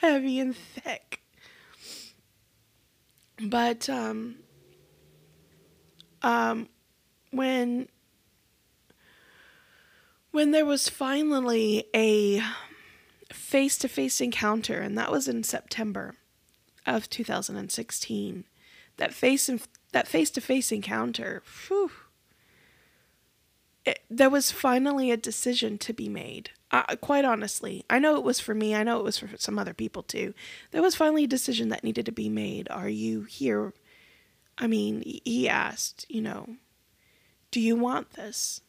heavy 0.00 0.38
and 0.38 0.56
thick. 0.56 1.23
But 3.40 3.88
um 3.88 4.36
um 6.22 6.68
when 7.30 7.88
when 10.30 10.50
there 10.50 10.66
was 10.66 10.88
finally 10.88 11.84
a 11.94 12.42
face 13.32 13.78
to 13.78 13.88
face 13.88 14.20
encounter, 14.20 14.80
and 14.80 14.96
that 14.98 15.12
was 15.12 15.28
in 15.28 15.42
September 15.44 16.14
of 16.86 17.08
2016. 17.08 18.44
That 18.96 19.14
face 19.14 19.50
that 19.92 20.08
face 20.08 20.30
to 20.30 20.40
face 20.40 20.72
encounter, 20.72 21.42
whew, 21.66 21.90
it, 23.84 24.00
there 24.10 24.30
was 24.30 24.50
finally 24.50 25.10
a 25.10 25.16
decision 25.16 25.78
to 25.78 25.92
be 25.92 26.08
made. 26.08 26.50
Uh, 26.74 26.96
quite 26.96 27.24
honestly, 27.24 27.84
I 27.88 28.00
know 28.00 28.16
it 28.16 28.24
was 28.24 28.40
for 28.40 28.52
me. 28.52 28.74
I 28.74 28.82
know 28.82 28.98
it 28.98 29.04
was 29.04 29.16
for 29.16 29.28
some 29.38 29.60
other 29.60 29.74
people 29.74 30.02
too. 30.02 30.34
There 30.72 30.82
was 30.82 30.96
finally 30.96 31.24
a 31.24 31.28
decision 31.28 31.68
that 31.68 31.84
needed 31.84 32.04
to 32.06 32.12
be 32.12 32.28
made. 32.28 32.68
Are 32.68 32.88
you 32.88 33.22
here? 33.22 33.72
I 34.58 34.66
mean, 34.66 35.02
he 35.24 35.48
asked, 35.48 36.04
you 36.08 36.20
know, 36.20 36.56
do 37.52 37.60
you 37.60 37.76
want 37.76 38.14
this? 38.14 38.60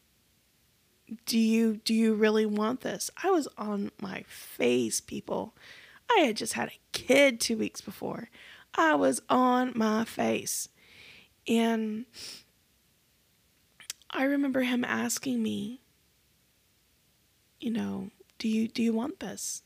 do 1.26 1.38
you 1.38 1.78
do 1.78 1.94
you 1.94 2.14
really 2.14 2.46
want 2.46 2.82
this? 2.82 3.12
I 3.24 3.30
was 3.30 3.48
on 3.58 3.92
my 4.02 4.24
face, 4.28 5.02
people. 5.02 5.56
I 6.16 6.22
had 6.22 6.38
just 6.38 6.54
had 6.54 6.70
a 6.70 6.80
kid 6.92 7.40
2 7.40 7.58
weeks 7.58 7.82
before. 7.82 8.30
I 8.76 8.96
was 8.96 9.22
on 9.30 9.74
my 9.76 10.06
face. 10.06 10.70
And 11.48 12.06
I 14.12 14.24
remember 14.24 14.62
him 14.62 14.84
asking 14.84 15.42
me, 15.42 15.82
you 17.66 17.72
know, 17.72 18.12
do 18.38 18.48
you 18.48 18.68
do 18.68 18.84
you 18.84 18.94
want 18.94 19.20
this? 19.20 19.64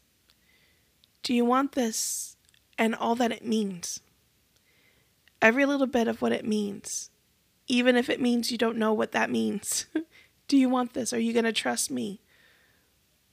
Do 1.21 1.33
you 1.33 1.43
want 1.43 1.73
this 1.73 2.37
and 2.77 2.95
all 2.95 3.13
that 3.15 3.33
it 3.33 3.45
means? 3.45 3.99
Every 5.41 5.65
little 5.65 5.85
bit 5.85 6.07
of 6.07 6.21
what 6.21 6.31
it 6.31 6.45
means. 6.45 7.09
Even 7.67 7.97
if 7.97 8.09
it 8.09 8.21
means 8.21 8.51
you 8.51 8.57
don't 8.57 8.77
know 8.77 8.93
what 8.93 9.11
that 9.11 9.29
means. 9.29 9.85
Do 10.47 10.57
you 10.57 10.69
want 10.69 10.93
this? 10.93 11.13
Are 11.13 11.19
you 11.19 11.33
going 11.33 11.45
to 11.45 11.53
trust 11.53 11.91
me 11.91 12.19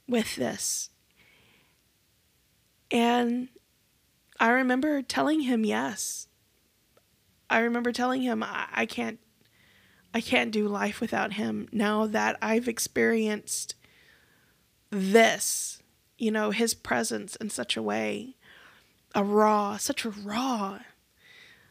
with 0.07 0.35
this? 0.35 0.91
And 2.91 3.49
I 4.39 4.49
remember 4.49 5.01
telling 5.01 5.41
him 5.41 5.65
yes. 5.65 6.27
I 7.49 7.59
remember 7.59 7.91
telling 7.91 8.21
him 8.21 8.43
I, 8.43 8.67
I 8.71 8.85
can't 8.85 9.19
I 10.13 10.21
can't 10.21 10.51
do 10.51 10.67
life 10.67 11.01
without 11.01 11.33
him 11.33 11.67
now 11.71 12.05
that 12.05 12.37
I've 12.41 12.67
experienced 12.67 13.75
this, 14.89 15.81
you 16.17 16.31
know, 16.31 16.51
his 16.51 16.73
presence 16.73 17.35
in 17.37 17.49
such 17.49 17.77
a 17.77 17.81
way, 17.81 18.35
a 19.13 19.23
raw, 19.23 19.77
such 19.77 20.05
a 20.05 20.09
raw. 20.09 20.79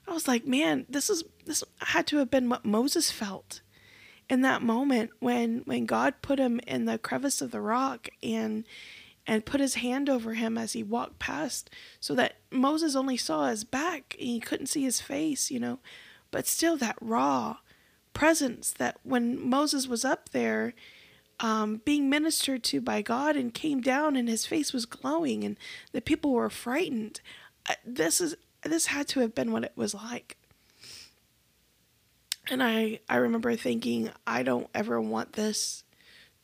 I 0.09 0.13
was 0.13 0.29
like, 0.29 0.47
man, 0.47 0.87
this 0.89 1.11
is 1.11 1.25
this 1.45 1.65
had 1.81 2.07
to 2.09 2.19
have 2.19 2.31
been 2.31 2.49
what 2.49 2.65
Moses 2.65 3.11
felt 3.11 3.61
in 4.29 4.41
that 4.43 4.63
moment 4.63 5.11
when 5.21 5.63
when 5.65 5.87
God 5.87 6.15
put 6.23 6.39
him 6.39 6.61
in 6.67 6.85
the 6.85 6.99
crevice 6.99 7.41
of 7.41 7.51
the 7.51 7.61
rock 7.61 8.09
and 8.23 8.65
and 9.27 9.45
put 9.45 9.61
his 9.61 9.77
hand 9.77 10.09
over 10.09 10.35
him 10.35 10.57
as 10.57 10.73
he 10.73 10.83
walked 10.83 11.19
past 11.19 11.69
so 11.99 12.15
that 12.15 12.37
Moses 12.51 12.95
only 12.95 13.17
saw 13.17 13.49
his 13.49 13.65
back 13.65 14.15
and 14.19 14.29
he 14.29 14.41
couldn't 14.41 14.69
see 14.69 14.85
his 14.85 15.01
face, 15.01 15.51
you 15.51 15.59
know. 15.59 15.81
But 16.31 16.47
still 16.47 16.77
that 16.77 16.97
raw 17.01 17.59
presence 18.13 18.73
that 18.73 18.99
when 19.03 19.41
Moses 19.49 19.89
was 19.89 20.05
up 20.05 20.31
there 20.31 20.75
um, 21.41 21.83
being 21.85 22.09
ministered 22.09 22.63
to 22.65 22.81
by 22.81 23.03
God 23.03 23.37
and 23.37 23.53
came 23.53 23.81
down 23.81 24.17
and 24.17 24.29
his 24.29 24.47
face 24.47 24.73
was 24.73 24.87
glowing 24.87 25.45
and 25.45 25.57
the 25.93 26.01
people 26.01 26.33
were 26.33 26.51
frightened. 26.51 27.21
This 27.85 28.21
is 28.21 28.37
this 28.63 28.87
had 28.87 29.07
to 29.09 29.21
have 29.21 29.35
been 29.35 29.53
what 29.53 29.65
it 29.65 29.73
was 29.77 29.95
like. 29.95 30.37
And 32.49 32.63
I, 32.63 33.01
I 33.09 33.17
remember 33.17 33.55
thinking, 33.57 34.11
I 34.27 34.43
don't 34.43 34.69
ever 34.75 35.01
want 35.01 35.33
this 35.33 35.85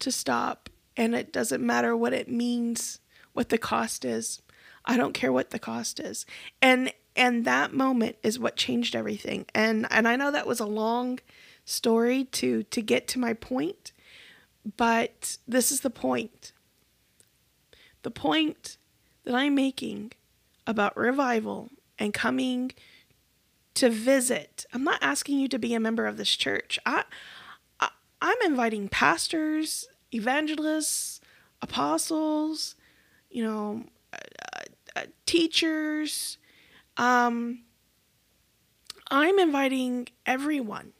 to 0.00 0.11
stop. 0.11 0.68
And 0.96 1.14
it 1.14 1.33
doesn't 1.33 1.64
matter 1.64 1.96
what 1.96 2.12
it 2.12 2.28
means, 2.28 2.98
what 3.33 3.48
the 3.48 3.59
cost 3.59 4.05
is. 4.05 4.42
I 4.85 4.96
don't 4.96 5.14
care 5.14 5.33
what 5.33 5.50
the 5.50 5.59
cost 5.59 6.00
is. 6.00 6.26
And 6.61 6.92
and 7.14 7.44
that 7.44 7.74
moment 7.74 8.16
is 8.22 8.38
what 8.38 8.57
changed 8.57 8.96
everything. 8.96 9.46
And 9.55 9.87
and 9.90 10.09
I 10.09 10.16
know 10.16 10.31
that 10.31 10.46
was 10.46 10.61
a 10.61 10.66
long 10.66 11.20
story 11.64 12.24
to 12.24 12.64
to 12.64 12.83
get 12.83 13.07
to 13.09 13.18
my 13.18 13.33
point, 13.33 13.91
but 14.77 15.38
this 15.46 15.70
is 15.72 15.81
the 15.81 15.90
point. 15.90 16.53
The 18.03 18.11
point 18.11 18.77
that 19.25 19.35
I'm 19.35 19.55
making 19.55 20.12
about 20.66 20.96
revival 20.96 21.70
and 21.98 22.14
coming 22.14 22.72
to 23.75 23.88
visit. 23.88 24.66
I'm 24.72 24.85
not 24.85 24.98
asking 25.03 25.38
you 25.38 25.48
to 25.48 25.59
be 25.59 25.75
a 25.75 25.81
member 25.81 26.07
of 26.07 26.16
this 26.16 26.37
church. 26.37 26.79
I, 26.85 27.05
I 27.81 27.88
I'm 28.20 28.37
inviting 28.44 28.88
pastors, 28.88 29.87
evangelists, 30.12 31.20
apostles, 31.61 32.75
you 33.31 33.42
know, 33.42 33.85
uh, 34.12 34.18
uh, 34.96 35.05
teachers. 35.27 36.38
Um, 36.96 37.61
I'm 39.11 39.38
inviting 39.38 40.09
everyone. 40.27 40.92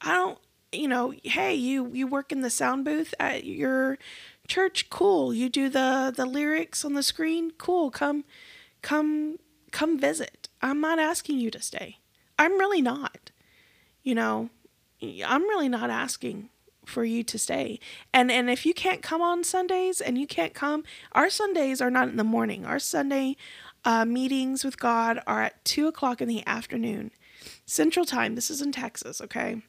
I 0.00 0.12
don't, 0.14 0.38
you 0.76 0.88
know, 0.88 1.14
hey, 1.22 1.54
you 1.54 1.90
you 1.92 2.06
work 2.06 2.32
in 2.32 2.40
the 2.42 2.50
sound 2.50 2.84
booth 2.84 3.14
at 3.18 3.44
your 3.44 3.98
church, 4.46 4.88
cool. 4.90 5.34
You 5.34 5.48
do 5.48 5.68
the 5.68 6.12
the 6.14 6.26
lyrics 6.26 6.84
on 6.84 6.94
the 6.94 7.02
screen, 7.02 7.52
cool. 7.58 7.90
Come, 7.90 8.24
come, 8.82 9.36
come 9.70 9.98
visit. 9.98 10.48
I'm 10.62 10.80
not 10.80 10.98
asking 10.98 11.38
you 11.38 11.50
to 11.50 11.60
stay. 11.60 11.98
I'm 12.38 12.58
really 12.58 12.82
not. 12.82 13.30
You 14.02 14.14
know, 14.14 14.50
I'm 15.02 15.42
really 15.42 15.68
not 15.68 15.90
asking 15.90 16.50
for 16.84 17.04
you 17.04 17.22
to 17.24 17.38
stay. 17.38 17.80
And 18.14 18.30
and 18.30 18.48
if 18.48 18.64
you 18.64 18.72
can't 18.72 19.02
come 19.02 19.20
on 19.20 19.44
Sundays 19.44 20.00
and 20.00 20.18
you 20.18 20.26
can't 20.26 20.54
come, 20.54 20.84
our 21.12 21.28
Sundays 21.28 21.80
are 21.80 21.90
not 21.90 22.08
in 22.08 22.16
the 22.16 22.24
morning. 22.24 22.64
Our 22.64 22.78
Sunday 22.78 23.36
uh, 23.84 24.04
meetings 24.04 24.64
with 24.64 24.78
God 24.78 25.20
are 25.26 25.42
at 25.42 25.64
two 25.64 25.86
o'clock 25.86 26.20
in 26.20 26.28
the 26.28 26.46
afternoon, 26.46 27.10
Central 27.66 28.04
Time. 28.04 28.34
This 28.34 28.50
is 28.50 28.62
in 28.62 28.72
Texas, 28.72 29.20
okay. 29.20 29.62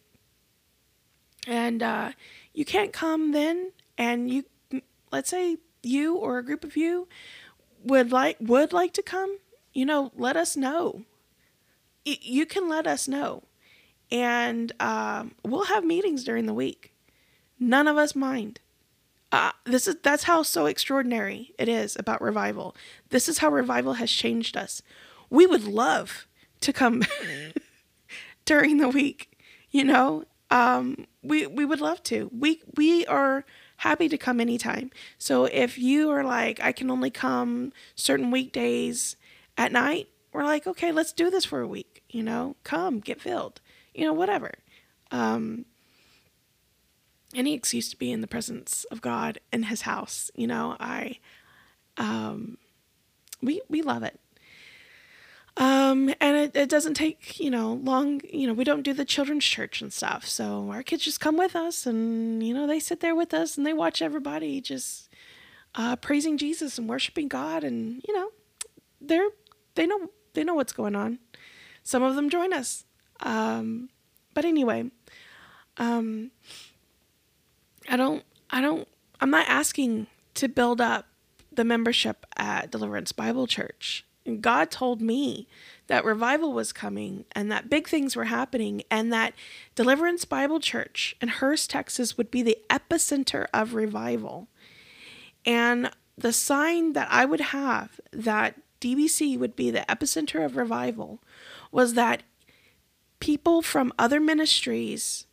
And 1.48 1.82
uh, 1.82 2.12
you 2.54 2.66
can't 2.66 2.94
come 2.94 3.32
then, 3.32 3.72
and 3.98 4.30
you 4.30 4.44
let's 5.12 5.30
say 5.30 5.58
you 5.82 6.16
or 6.16 6.38
a 6.38 6.44
group 6.44 6.64
of 6.64 6.78
you 6.78 7.08
would 7.84 8.12
like 8.12 8.38
would 8.40 8.74
like 8.74 8.94
to 8.94 9.02
come 9.02 9.40
you 9.78 9.86
know, 9.86 10.12
let 10.16 10.36
us 10.36 10.58
know. 10.58 11.04
You 12.04 12.48
can 12.48 12.68
let 12.68 12.88
us 12.88 13.08
know. 13.08 13.44
And 14.10 14.72
um, 14.80 15.36
we'll 15.46 15.66
have 15.66 15.84
meetings 15.84 16.24
during 16.24 16.48
the 16.48 16.54
week. 16.54 16.96
None 17.60 17.88
of 17.88 17.96
us 17.96 18.16
mind. 18.16 18.60
Uh, 19.32 19.52
this 19.66 19.88
is 19.88 19.98
that's 20.02 20.24
how 20.24 20.42
so 20.42 20.66
extraordinary 20.66 21.54
it 21.60 21.70
is 21.70 21.96
about 21.96 22.24
revival. 22.24 22.76
This 23.10 23.30
is 23.30 23.38
how 23.38 23.50
revival 23.50 23.94
has 23.94 24.10
changed 24.10 24.58
us. 24.58 24.82
We 25.30 25.46
would 25.46 25.66
love 25.66 26.28
to 26.62 26.74
come 26.74 27.04
during 28.46 28.78
the 28.78 28.90
week, 28.90 29.38
you 29.70 29.84
know. 29.84 30.24
Um, 30.50 31.06
we 31.22 31.46
we 31.48 31.66
would 31.66 31.82
love 31.82 32.02
to. 32.04 32.30
We 32.38 32.62
we 32.76 33.06
are 33.08 33.46
happy 33.78 34.10
to 34.10 34.18
come 34.18 34.40
anytime. 34.40 34.92
So 35.18 35.46
if 35.46 35.78
you 35.78 36.10
are 36.10 36.24
like, 36.24 36.60
I 36.62 36.72
can 36.72 36.90
only 36.90 37.10
come 37.10 37.74
certain 37.96 38.32
weekdays 38.32 39.16
at 39.58 39.72
night, 39.72 40.08
we're 40.34 40.44
like, 40.44 40.68
okay, 40.68 40.92
let's 40.92 41.14
do 41.14 41.30
this 41.30 41.46
for 41.46 41.62
a 41.62 41.68
week. 41.68 42.04
You 42.10 42.24
know, 42.24 42.56
come 42.64 43.00
get 43.00 43.22
filled. 43.22 43.62
You 43.94 44.06
know, 44.06 44.14
whatever. 44.14 44.54
Um, 45.12 45.66
any 47.36 47.54
excuse 47.54 47.90
to 47.90 47.98
be 47.98 48.12
in 48.12 48.22
the 48.22 48.28
presence 48.28 48.86
of 48.86 49.02
God 49.02 49.40
in 49.52 49.64
His 49.64 49.82
house. 49.82 50.32
You 50.36 50.48
know, 50.48 50.76
I, 50.80 51.20
um, 51.98 52.58
we 53.42 53.62
we 53.70 53.82
love 53.82 54.04
it. 54.04 54.20
Um, 55.58 56.14
and 56.22 56.38
it, 56.38 56.56
it 56.56 56.70
doesn't 56.70 56.94
take, 56.94 57.40
you 57.40 57.50
know, 57.50 57.74
long, 57.74 58.22
you 58.32 58.46
know, 58.46 58.54
we 58.54 58.64
don't 58.64 58.84
do 58.84 58.94
the 58.94 59.06
children's 59.06 59.44
church 59.44 59.82
and 59.82 59.92
stuff. 59.92 60.26
So 60.28 60.70
our 60.70 60.84
kids 60.84 61.04
just 61.04 61.20
come 61.20 61.36
with 61.36 61.56
us 61.56 61.88
and, 61.88 62.44
you 62.44 62.54
know, 62.54 62.68
they 62.68 62.80
sit 62.80 63.00
there 63.00 63.16
with 63.16 63.34
us 63.34 63.58
and 63.58 63.66
they 63.66 63.74
watch 63.74 64.02
everybody 64.02 64.62
just 64.62 65.10
uh, 65.74 65.96
praising 65.96 66.38
Jesus 66.38 66.78
and 66.78 66.88
worshiping 66.88 67.28
God. 67.28 67.64
And, 67.64 68.04
you 68.08 68.14
know, 68.14 68.30
they're, 69.02 69.30
they 69.74 69.88
know, 69.88 70.12
they 70.34 70.44
know 70.44 70.54
what's 70.54 70.74
going 70.74 70.96
on. 70.96 71.18
Some 71.82 72.04
of 72.04 72.16
them 72.16 72.30
join 72.30 72.54
us. 72.54 72.86
Um, 73.22 73.90
but 74.36 74.46
anyway, 74.46 74.92
um, 75.78 76.30
I 77.90 77.98
don't, 77.98 78.24
I 78.52 78.62
don't, 78.62 78.88
I'm 79.20 79.32
not 79.32 79.48
asking 79.48 80.06
to 80.36 80.48
build 80.48 80.82
up 80.82 81.08
the 81.52 81.64
membership 81.64 82.28
at 82.36 82.70
Deliverance 82.70 83.12
Bible 83.12 83.48
Church. 83.48 84.06
God 84.36 84.70
told 84.70 85.02
me 85.02 85.48
that 85.88 86.06
revival 86.06 86.54
was 86.54 86.74
coming 86.74 87.26
and 87.32 87.52
that 87.52 87.70
big 87.70 87.88
things 87.88 88.16
were 88.16 88.26
happening 88.26 88.84
and 88.92 89.12
that 89.14 89.34
Deliverance 89.76 90.26
Bible 90.26 90.60
Church 90.60 91.16
in 91.22 91.30
Hurst, 91.30 91.70
Texas 91.70 92.18
would 92.18 92.30
be 92.30 92.42
the 92.42 92.58
epicenter 92.70 93.48
of 93.54 93.74
revival. 93.74 94.48
And 95.46 95.92
the 96.18 96.34
sign 96.34 96.94
that 96.94 97.08
I 97.10 97.26
would 97.26 97.40
have 97.40 98.00
that 98.12 98.60
DBC 98.82 99.38
would 99.40 99.56
be 99.56 99.72
the 99.72 99.86
epicenter 99.88 100.46
of 100.46 100.58
revival 100.58 101.20
was 101.72 101.94
that 101.94 102.24
people 103.20 103.62
from 103.62 103.94
other 103.98 104.20
ministries 104.20 105.26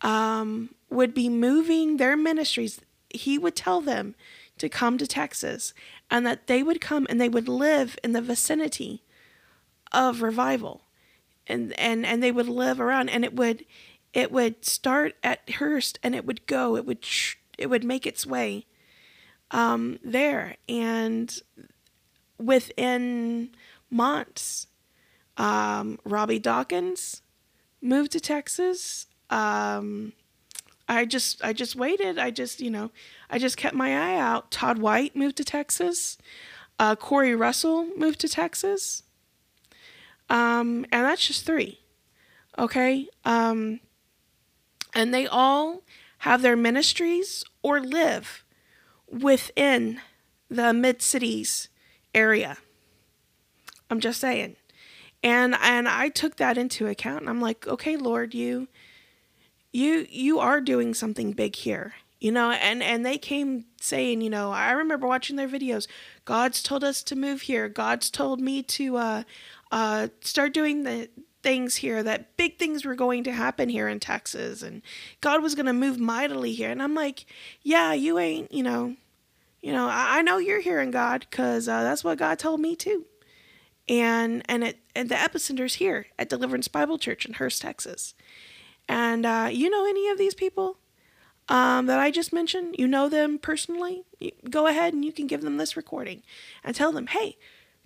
um, 0.00 0.74
would 0.90 1.12
be 1.12 1.28
moving 1.28 1.96
their 1.96 2.16
ministries. 2.16 2.80
He 3.10 3.38
would 3.38 3.56
tell 3.56 3.80
them 3.80 4.14
to 4.58 4.68
come 4.68 4.98
to 4.98 5.06
Texas 5.06 5.72
and 6.10 6.26
that 6.26 6.46
they 6.46 6.62
would 6.62 6.80
come 6.80 7.06
and 7.08 7.20
they 7.20 7.28
would 7.28 7.48
live 7.48 7.98
in 8.02 8.12
the 8.12 8.22
vicinity 8.22 9.02
of 9.92 10.22
revival. 10.22 10.82
And 11.46 11.78
and 11.78 12.04
and 12.04 12.22
they 12.22 12.32
would 12.32 12.48
live 12.48 12.80
around 12.80 13.08
and 13.08 13.24
it 13.24 13.34
would 13.34 13.64
it 14.12 14.30
would 14.30 14.64
start 14.64 15.14
at 15.22 15.48
Hurst 15.50 15.98
and 16.02 16.14
it 16.14 16.26
would 16.26 16.46
go 16.46 16.76
it 16.76 16.84
would 16.86 17.06
it 17.56 17.68
would 17.68 17.84
make 17.84 18.06
its 18.06 18.26
way 18.26 18.66
um, 19.50 19.98
there. 20.04 20.56
And 20.68 21.34
within 22.38 23.50
months 23.90 24.66
um, 25.36 25.98
Robby 26.04 26.38
Dawkins 26.38 27.22
moved 27.80 28.12
to 28.12 28.20
Texas 28.20 29.06
um, 29.30 30.12
I 30.88 31.04
just 31.04 31.44
I 31.44 31.52
just 31.52 31.76
waited. 31.76 32.18
I 32.18 32.30
just 32.30 32.60
you 32.60 32.70
know 32.70 32.90
I 33.28 33.38
just 33.38 33.56
kept 33.56 33.74
my 33.74 33.90
eye 33.90 34.18
out. 34.18 34.50
Todd 34.50 34.78
White 34.78 35.14
moved 35.14 35.36
to 35.36 35.44
Texas. 35.44 36.18
Uh, 36.78 36.94
Corey 36.96 37.34
Russell 37.34 37.86
moved 37.96 38.20
to 38.20 38.28
Texas. 38.28 39.02
Um, 40.30 40.86
and 40.92 41.04
that's 41.04 41.26
just 41.26 41.44
three. 41.44 41.80
Okay. 42.58 43.08
Um, 43.24 43.80
and 44.94 45.12
they 45.12 45.26
all 45.26 45.82
have 46.18 46.42
their 46.42 46.56
ministries 46.56 47.44
or 47.62 47.80
live 47.80 48.44
within 49.10 50.00
the 50.48 50.72
mid 50.72 51.02
cities 51.02 51.68
area. 52.14 52.58
I'm 53.90 54.00
just 54.00 54.20
saying. 54.20 54.56
And 55.22 55.56
and 55.60 55.88
I 55.88 56.08
took 56.08 56.36
that 56.36 56.58
into 56.58 56.86
account 56.86 57.20
and 57.20 57.28
I'm 57.28 57.40
like, 57.40 57.66
okay, 57.66 57.96
Lord, 57.96 58.34
you 58.34 58.68
you 59.72 60.06
you 60.10 60.38
are 60.38 60.60
doing 60.60 60.94
something 60.94 61.32
big 61.32 61.54
here 61.56 61.94
you 62.20 62.32
know 62.32 62.50
and 62.50 62.82
and 62.82 63.04
they 63.04 63.18
came 63.18 63.64
saying 63.80 64.20
you 64.20 64.30
know 64.30 64.50
i 64.50 64.72
remember 64.72 65.06
watching 65.06 65.36
their 65.36 65.48
videos. 65.48 65.86
God's 66.24 66.62
told 66.62 66.84
us 66.84 67.02
to 67.04 67.16
move 67.16 67.42
here. 67.42 67.68
God's 67.68 68.10
told 68.10 68.40
me 68.40 68.62
to 68.62 68.96
uh 68.96 69.22
uh 69.70 70.08
start 70.20 70.52
doing 70.52 70.82
the 70.82 71.08
things 71.42 71.76
here 71.76 72.02
that 72.02 72.36
big 72.36 72.58
things 72.58 72.84
were 72.84 72.96
going 72.96 73.22
to 73.22 73.32
happen 73.32 73.68
here 73.68 73.86
in 73.86 74.00
texas 74.00 74.60
and 74.60 74.82
god 75.20 75.40
was 75.40 75.54
going 75.54 75.66
to 75.66 75.72
move 75.72 75.98
mightily 75.98 76.52
here. 76.52 76.70
And 76.70 76.82
i'm 76.82 76.94
like 76.94 77.26
yeah 77.62 77.92
you 77.92 78.18
ain't 78.18 78.50
you 78.52 78.64
know 78.64 78.96
you 79.62 79.72
know 79.72 79.86
i, 79.86 80.18
I 80.18 80.22
know 80.22 80.38
you're 80.38 80.60
hearing 80.60 80.90
god 80.90 81.26
because 81.30 81.68
uh, 81.68 81.82
that's 81.82 82.02
what 82.02 82.18
god 82.18 82.38
told 82.38 82.60
me 82.60 82.74
too. 82.74 83.04
And 83.88 84.42
and 84.48 84.64
it 84.64 84.78
and 84.94 85.08
the 85.08 85.14
epicenter's 85.14 85.74
here 85.74 86.06
at 86.18 86.28
deliverance 86.28 86.68
bible 86.68 86.98
church 86.98 87.24
in 87.24 87.34
hurst 87.34 87.62
texas 87.62 88.14
and 88.88 89.26
uh, 89.26 89.48
you 89.50 89.70
know 89.70 89.86
any 89.86 90.08
of 90.08 90.18
these 90.18 90.34
people 90.34 90.78
um, 91.48 91.86
that 91.86 91.98
I 91.98 92.10
just 92.10 92.32
mentioned? 92.32 92.76
You 92.78 92.86
know 92.86 93.08
them 93.08 93.38
personally? 93.38 94.04
You 94.18 94.32
go 94.48 94.66
ahead 94.66 94.94
and 94.94 95.04
you 95.04 95.12
can 95.12 95.26
give 95.26 95.42
them 95.42 95.56
this 95.56 95.76
recording 95.76 96.22
and 96.64 96.74
tell 96.74 96.92
them, 96.92 97.08
hey, 97.08 97.36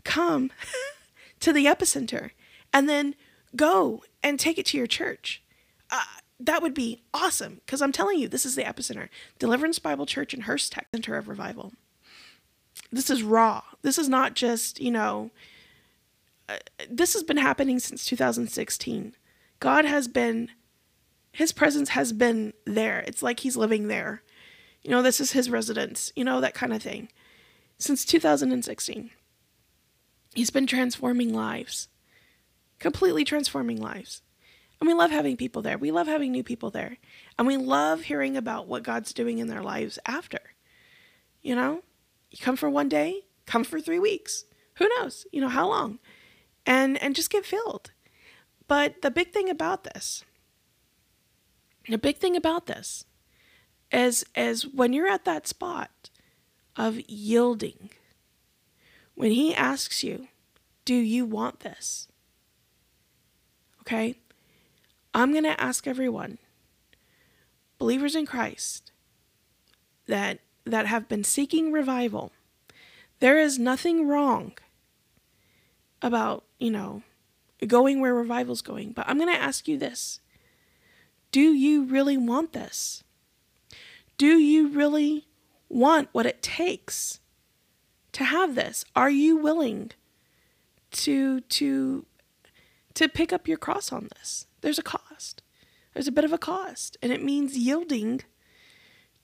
come 0.04 0.50
to 1.40 1.52
the 1.52 1.66
epicenter 1.66 2.30
and 2.72 2.88
then 2.88 3.14
go 3.54 4.02
and 4.22 4.38
take 4.38 4.58
it 4.58 4.66
to 4.66 4.78
your 4.78 4.86
church. 4.86 5.42
Uh, 5.90 6.02
that 6.40 6.62
would 6.62 6.74
be 6.74 7.02
awesome 7.14 7.60
because 7.64 7.82
I'm 7.82 7.92
telling 7.92 8.18
you, 8.18 8.28
this 8.28 8.46
is 8.46 8.56
the 8.56 8.64
epicenter 8.64 9.08
Deliverance 9.38 9.78
Bible 9.78 10.06
Church 10.06 10.34
in 10.34 10.42
Hurst, 10.42 10.72
Tech 10.72 10.86
Center 10.92 11.16
of 11.16 11.28
Revival. 11.28 11.72
This 12.90 13.10
is 13.10 13.22
raw. 13.22 13.62
This 13.82 13.98
is 13.98 14.08
not 14.08 14.34
just, 14.34 14.80
you 14.80 14.90
know, 14.90 15.30
uh, 16.48 16.56
this 16.90 17.12
has 17.12 17.22
been 17.22 17.36
happening 17.36 17.78
since 17.78 18.04
2016. 18.04 19.14
God 19.60 19.84
has 19.84 20.08
been 20.08 20.50
his 21.32 21.52
presence 21.52 21.90
has 21.90 22.12
been 22.12 22.52
there. 22.66 23.00
It's 23.00 23.22
like 23.22 23.40
he's 23.40 23.56
living 23.56 23.88
there. 23.88 24.22
You 24.82 24.90
know, 24.90 25.02
this 25.02 25.20
is 25.20 25.32
his 25.32 25.50
residence, 25.50 26.12
you 26.14 26.24
know, 26.24 26.40
that 26.40 26.54
kind 26.54 26.72
of 26.72 26.82
thing. 26.82 27.08
Since 27.78 28.04
2016, 28.04 29.10
he's 30.34 30.50
been 30.50 30.66
transforming 30.66 31.32
lives, 31.32 31.88
completely 32.78 33.24
transforming 33.24 33.80
lives. 33.80 34.22
And 34.80 34.88
we 34.88 34.94
love 34.94 35.10
having 35.10 35.36
people 35.36 35.62
there. 35.62 35.78
We 35.78 35.92
love 35.92 36.08
having 36.08 36.32
new 36.32 36.42
people 36.42 36.70
there. 36.70 36.98
And 37.38 37.46
we 37.46 37.56
love 37.56 38.02
hearing 38.02 38.36
about 38.36 38.66
what 38.66 38.82
God's 38.82 39.12
doing 39.12 39.38
in 39.38 39.46
their 39.46 39.62
lives 39.62 39.98
after. 40.06 40.40
You 41.40 41.54
know, 41.54 41.82
you 42.30 42.38
come 42.40 42.56
for 42.56 42.68
one 42.68 42.88
day, 42.88 43.22
come 43.46 43.64
for 43.64 43.80
three 43.80 44.00
weeks. 44.00 44.44
Who 44.76 44.88
knows? 44.98 45.26
You 45.32 45.40
know, 45.40 45.48
how 45.48 45.68
long? 45.68 45.98
And 46.66 47.00
and 47.02 47.14
just 47.14 47.30
get 47.30 47.46
filled. 47.46 47.92
But 48.66 49.02
the 49.02 49.10
big 49.10 49.32
thing 49.32 49.48
about 49.48 49.84
this 49.84 50.24
the 51.88 51.98
big 51.98 52.16
thing 52.16 52.36
about 52.36 52.66
this 52.66 53.04
is, 53.90 54.24
is 54.34 54.66
when 54.66 54.92
you're 54.92 55.08
at 55.08 55.24
that 55.24 55.46
spot 55.46 56.10
of 56.76 57.00
yielding, 57.08 57.90
when 59.14 59.32
he 59.32 59.54
asks 59.54 60.02
you, 60.02 60.28
Do 60.84 60.94
you 60.94 61.24
want 61.24 61.60
this? 61.60 62.08
Okay? 63.82 64.18
I'm 65.14 65.32
going 65.32 65.44
to 65.44 65.60
ask 65.60 65.86
everyone, 65.86 66.38
believers 67.78 68.14
in 68.14 68.24
Christ, 68.24 68.92
that, 70.06 70.38
that 70.64 70.86
have 70.86 71.08
been 71.08 71.24
seeking 71.24 71.72
revival, 71.72 72.32
there 73.20 73.38
is 73.38 73.58
nothing 73.58 74.08
wrong 74.08 74.52
about, 76.00 76.44
you 76.58 76.70
know, 76.70 77.02
going 77.66 78.00
where 78.00 78.14
revival's 78.14 78.62
going. 78.62 78.92
But 78.92 79.08
I'm 79.08 79.18
going 79.18 79.32
to 79.32 79.40
ask 79.40 79.68
you 79.68 79.78
this 79.78 80.20
do 81.32 81.54
you 81.54 81.84
really 81.84 82.18
want 82.18 82.52
this? 82.52 83.02
Do 84.18 84.38
you 84.38 84.68
really 84.68 85.26
want 85.68 86.10
what 86.12 86.26
it 86.26 86.42
takes 86.42 87.20
to 88.12 88.24
have 88.24 88.54
this? 88.54 88.84
Are 88.94 89.10
you 89.10 89.38
willing 89.38 89.90
to 90.92 91.40
to 91.40 92.04
to 92.94 93.08
pick 93.08 93.32
up 93.32 93.48
your 93.48 93.56
cross 93.56 93.90
on 93.90 94.08
this? 94.18 94.46
There's 94.60 94.78
a 94.78 94.82
cost. 94.82 95.42
There's 95.94 96.06
a 96.08 96.12
bit 96.12 96.24
of 96.24 96.32
a 96.32 96.38
cost, 96.38 96.96
and 97.02 97.10
it 97.10 97.24
means 97.24 97.56
yielding 97.56 98.20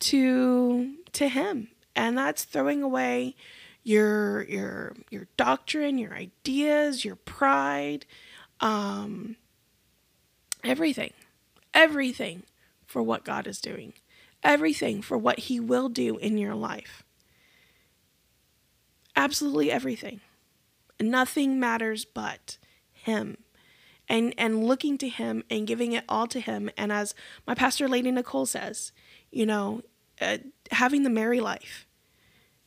to 0.01 0.95
to 1.13 1.29
him. 1.29 1.69
And 1.95 2.17
that's 2.17 2.45
throwing 2.45 2.83
away 2.83 3.37
your 3.83 4.45
your 4.45 4.97
your 5.11 5.29
doctrine, 5.37 5.99
your 5.99 6.15
ideas, 6.15 7.05
your 7.05 7.17
pride, 7.17 8.07
um 8.61 9.37
everything 10.65 11.13
everything 11.79 12.43
for 12.87 13.03
what 13.03 13.25
God 13.25 13.47
is 13.47 13.61
doing. 13.61 13.93
everything 14.43 15.03
for 15.03 15.19
what 15.19 15.39
He 15.41 15.61
will 15.61 15.89
do 15.89 16.17
in 16.19 16.39
your 16.39 16.55
life. 16.55 17.03
Absolutely 19.17 19.71
everything. 19.71 20.21
Nothing 21.01 21.59
matters 21.59 22.05
but 22.05 22.59
Him. 22.93 23.39
And, 24.09 24.33
and 24.39 24.65
looking 24.65 24.97
to 24.99 25.09
him 25.09 25.45
and 25.51 25.67
giving 25.67 25.93
it 25.93 26.05
all 26.09 26.27
to 26.29 26.41
him. 26.41 26.71
And 26.79 26.91
as 26.91 27.15
my 27.47 27.55
pastor, 27.55 27.87
Lady 27.89 28.11
Nicole, 28.11 28.47
says, 28.47 28.91
you 29.31 29.45
know, 29.45 29.83
uh, 30.19 30.39
having 30.71 31.03
the 31.03 31.11
Mary 31.11 31.41
life, 31.41 31.87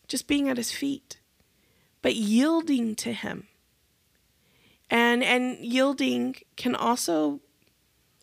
just 0.07 0.27
being 0.27 0.49
at 0.49 0.57
his 0.57 0.71
feet, 0.71 1.19
but 2.03 2.15
yielding 2.15 2.93
to 2.97 3.11
him. 3.13 3.47
And 4.91 5.23
and 5.23 5.57
yielding 5.65 6.35
can 6.57 6.75
also 6.75 7.39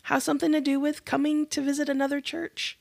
have 0.09 0.23
something 0.23 0.53
to 0.53 0.61
do 0.63 0.81
with 0.81 1.05
coming 1.05 1.47
to 1.47 1.61
visit 1.61 1.87
another 1.87 2.19
church 2.19 2.79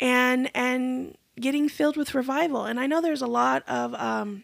and 0.00 0.50
and 0.56 1.16
getting 1.40 1.68
filled 1.68 1.96
with 1.96 2.16
revival. 2.16 2.64
And 2.64 2.80
I 2.80 2.86
know 2.86 3.00
there's 3.00 3.22
a 3.22 3.28
lot 3.28 3.62
of 3.68 3.94
um, 3.94 4.42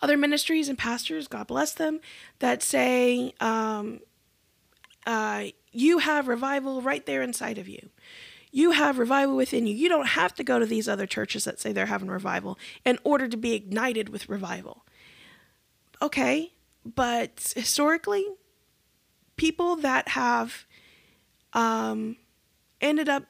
other 0.00 0.16
ministries 0.16 0.68
and 0.68 0.76
pastors, 0.76 1.28
God 1.28 1.46
bless 1.46 1.72
them, 1.72 2.00
that 2.40 2.60
say 2.60 3.34
um, 3.38 4.00
uh, 5.06 5.44
you 5.70 5.98
have 5.98 6.26
revival 6.26 6.82
right 6.82 7.06
there 7.06 7.22
inside 7.22 7.56
of 7.56 7.68
you. 7.68 7.90
You 8.50 8.72
have 8.72 8.98
revival 8.98 9.36
within 9.36 9.68
you. 9.68 9.74
You 9.76 9.88
don't 9.88 10.08
have 10.08 10.34
to 10.34 10.42
go 10.42 10.58
to 10.58 10.66
these 10.66 10.88
other 10.88 11.06
churches 11.06 11.44
that 11.44 11.60
say 11.60 11.72
they're 11.72 11.86
having 11.86 12.08
revival 12.08 12.58
in 12.84 12.98
order 13.04 13.28
to 13.28 13.36
be 13.36 13.54
ignited 13.54 14.08
with 14.08 14.28
revival. 14.28 14.84
Okay, 16.02 16.52
but 16.84 17.52
historically, 17.54 18.26
people 19.36 19.76
that 19.76 20.08
have 20.08 20.66
um, 21.52 22.16
ended 22.80 23.08
up 23.08 23.24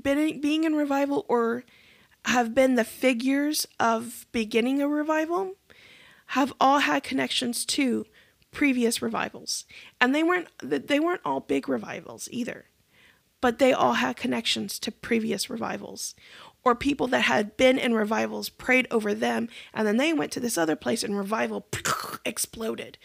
being 0.00 0.64
in 0.64 0.74
revival 0.74 1.24
or 1.28 1.64
have 2.26 2.54
been 2.54 2.74
the 2.74 2.84
figures 2.84 3.66
of 3.78 4.26
beginning 4.32 4.80
a 4.80 4.88
revival 4.88 5.54
have 6.28 6.52
all 6.60 6.80
had 6.80 7.02
connections 7.02 7.64
to 7.64 8.04
previous 8.50 9.02
revivals. 9.02 9.66
And 10.00 10.14
they 10.14 10.22
weren't 10.22 10.48
they 10.60 10.98
weren't 10.98 11.20
all 11.24 11.40
big 11.40 11.68
revivals 11.68 12.28
either 12.30 12.66
but 13.44 13.58
they 13.58 13.74
all 13.74 13.92
had 13.92 14.16
connections 14.16 14.78
to 14.78 14.90
previous 14.90 15.50
revivals 15.50 16.14
or 16.64 16.74
people 16.74 17.06
that 17.06 17.20
had 17.20 17.58
been 17.58 17.78
in 17.78 17.92
revivals 17.92 18.48
prayed 18.48 18.86
over 18.90 19.12
them 19.12 19.50
and 19.74 19.86
then 19.86 19.98
they 19.98 20.14
went 20.14 20.32
to 20.32 20.40
this 20.40 20.56
other 20.56 20.74
place 20.74 21.04
and 21.04 21.14
revival 21.14 21.66
exploded 22.24 22.96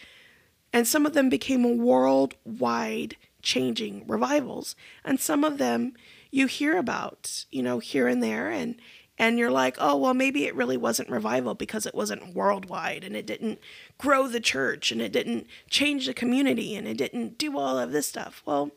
and 0.71 0.87
some 0.87 1.05
of 1.05 1.13
them 1.13 1.29
became 1.29 1.77
worldwide 1.77 3.15
changing 3.41 4.05
revivals 4.07 4.75
and 5.03 5.19
some 5.19 5.43
of 5.43 5.57
them 5.57 5.93
you 6.31 6.45
hear 6.47 6.77
about 6.77 7.45
you 7.51 7.63
know 7.63 7.79
here 7.79 8.07
and 8.07 8.21
there 8.21 8.49
and 8.49 8.75
and 9.17 9.39
you're 9.39 9.51
like 9.51 9.77
oh 9.79 9.95
well 9.95 10.13
maybe 10.13 10.45
it 10.45 10.55
really 10.55 10.77
wasn't 10.77 11.09
revival 11.09 11.55
because 11.55 11.85
it 11.85 11.95
wasn't 11.95 12.35
worldwide 12.35 13.03
and 13.03 13.15
it 13.15 13.25
didn't 13.25 13.59
grow 13.97 14.27
the 14.27 14.41
church 14.41 14.91
and 14.91 15.01
it 15.01 15.13
didn't 15.13 15.47
change 15.69 16.05
the 16.05 16.13
community 16.13 16.75
and 16.75 16.87
it 16.87 16.97
didn't 16.97 17.37
do 17.37 17.57
all 17.57 17.79
of 17.79 17.91
this 17.91 18.07
stuff 18.07 18.43
well 18.45 18.71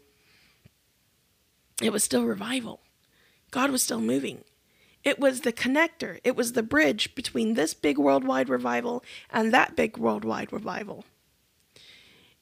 it 1.82 1.92
was 1.92 2.04
still 2.04 2.24
revival. 2.24 2.80
God 3.50 3.70
was 3.70 3.82
still 3.82 4.00
moving. 4.00 4.44
It 5.02 5.18
was 5.18 5.40
the 5.40 5.52
connector, 5.52 6.20
it 6.22 6.36
was 6.36 6.52
the 6.52 6.62
bridge 6.62 7.14
between 7.16 7.54
this 7.54 7.74
big 7.74 7.98
worldwide 7.98 8.48
revival 8.48 9.02
and 9.30 9.52
that 9.52 9.74
big 9.74 9.98
worldwide 9.98 10.52
revival. 10.52 11.04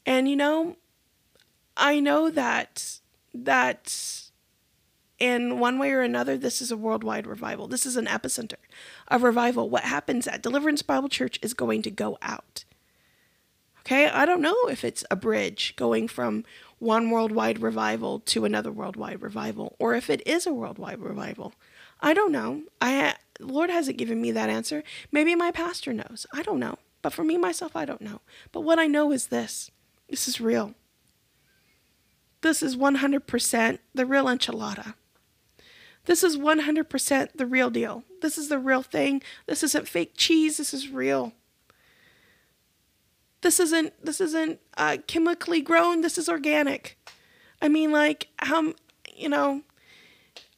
And 0.06 0.28
you 0.28 0.36
know, 0.36 0.76
I 1.76 2.00
know 2.00 2.30
that 2.30 3.00
that 3.32 4.30
in 5.18 5.58
one 5.58 5.78
way 5.78 5.92
or 5.92 6.00
another 6.00 6.36
this 6.36 6.60
is 6.60 6.70
a 6.70 6.76
worldwide 6.76 7.26
revival. 7.26 7.68
This 7.68 7.86
is 7.86 7.96
an 7.96 8.06
epicenter 8.06 8.54
of 9.08 9.22
revival. 9.22 9.68
What 9.68 9.84
happens 9.84 10.26
at 10.26 10.42
Deliverance 10.42 10.82
Bible 10.82 11.08
Church 11.08 11.38
is 11.42 11.54
going 11.54 11.82
to 11.82 11.90
go 11.90 12.18
out. 12.22 12.64
Okay? 13.80 14.08
I 14.08 14.24
don't 14.24 14.42
know 14.42 14.56
if 14.68 14.84
it's 14.84 15.04
a 15.10 15.16
bridge 15.16 15.74
going 15.76 16.08
from 16.08 16.44
one 16.78 17.10
worldwide 17.10 17.60
revival 17.60 18.20
to 18.20 18.44
another 18.44 18.72
worldwide 18.72 19.20
revival, 19.20 19.76
or 19.78 19.94
if 19.94 20.08
it 20.08 20.26
is 20.26 20.46
a 20.46 20.52
worldwide 20.52 21.00
revival. 21.00 21.52
I 22.00 22.14
don't 22.14 22.32
know. 22.32 22.62
I 22.80 23.14
Lord 23.38 23.70
hasn't 23.70 23.98
given 23.98 24.20
me 24.20 24.30
that 24.32 24.50
answer. 24.50 24.82
Maybe 25.12 25.34
my 25.34 25.50
pastor 25.50 25.92
knows. 25.92 26.26
I 26.32 26.42
don't 26.42 26.58
know. 26.58 26.78
But 27.02 27.12
for 27.12 27.24
me 27.24 27.36
myself, 27.36 27.74
I 27.74 27.84
don't 27.84 28.00
know. 28.00 28.20
But 28.52 28.62
what 28.62 28.78
I 28.78 28.86
know 28.86 29.12
is 29.12 29.28
this. 29.28 29.70
This 30.10 30.26
is 30.26 30.40
real. 30.40 30.74
This 32.42 32.62
is 32.62 32.76
100% 32.76 33.78
the 33.94 34.06
real 34.06 34.26
enchilada. 34.26 34.94
This 36.06 36.24
is 36.24 36.36
100% 36.36 37.28
the 37.34 37.46
real 37.46 37.70
deal. 37.70 38.04
This 38.20 38.36
is 38.38 38.48
the 38.48 38.58
real 38.58 38.82
thing. 38.82 39.22
This 39.46 39.62
isn't 39.62 39.88
fake 39.88 40.14
cheese. 40.16 40.56
This 40.56 40.74
is 40.74 40.88
real. 40.88 41.32
This 43.42 43.60
isn't 43.60 44.04
this 44.04 44.20
isn't 44.20 44.60
uh, 44.76 44.98
chemically 45.06 45.62
grown. 45.62 46.02
This 46.02 46.18
is 46.18 46.28
organic. 46.28 46.98
I 47.62 47.68
mean, 47.68 47.90
like 47.90 48.28
how 48.38 48.74
you 49.14 49.28
know, 49.28 49.62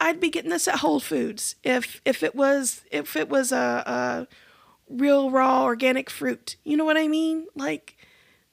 I'd 0.01 0.19
be 0.19 0.31
getting 0.31 0.51
this 0.51 0.67
at 0.67 0.81
Whole 0.81 0.99
Foods 0.99 1.57
if 1.63 2.01
if 2.05 2.23
it 2.23 2.35
was 2.35 2.83
if 2.91 3.15
it 3.15 3.29
was 3.29 3.53
a, 3.53 3.85
a 3.87 4.27
real 4.89 5.31
raw 5.31 5.63
organic 5.63 6.11
fruit. 6.11 6.57
You 6.65 6.77
know 6.77 6.85
what 6.85 6.97
I 6.97 7.07
mean? 7.07 7.47
Like 7.55 7.97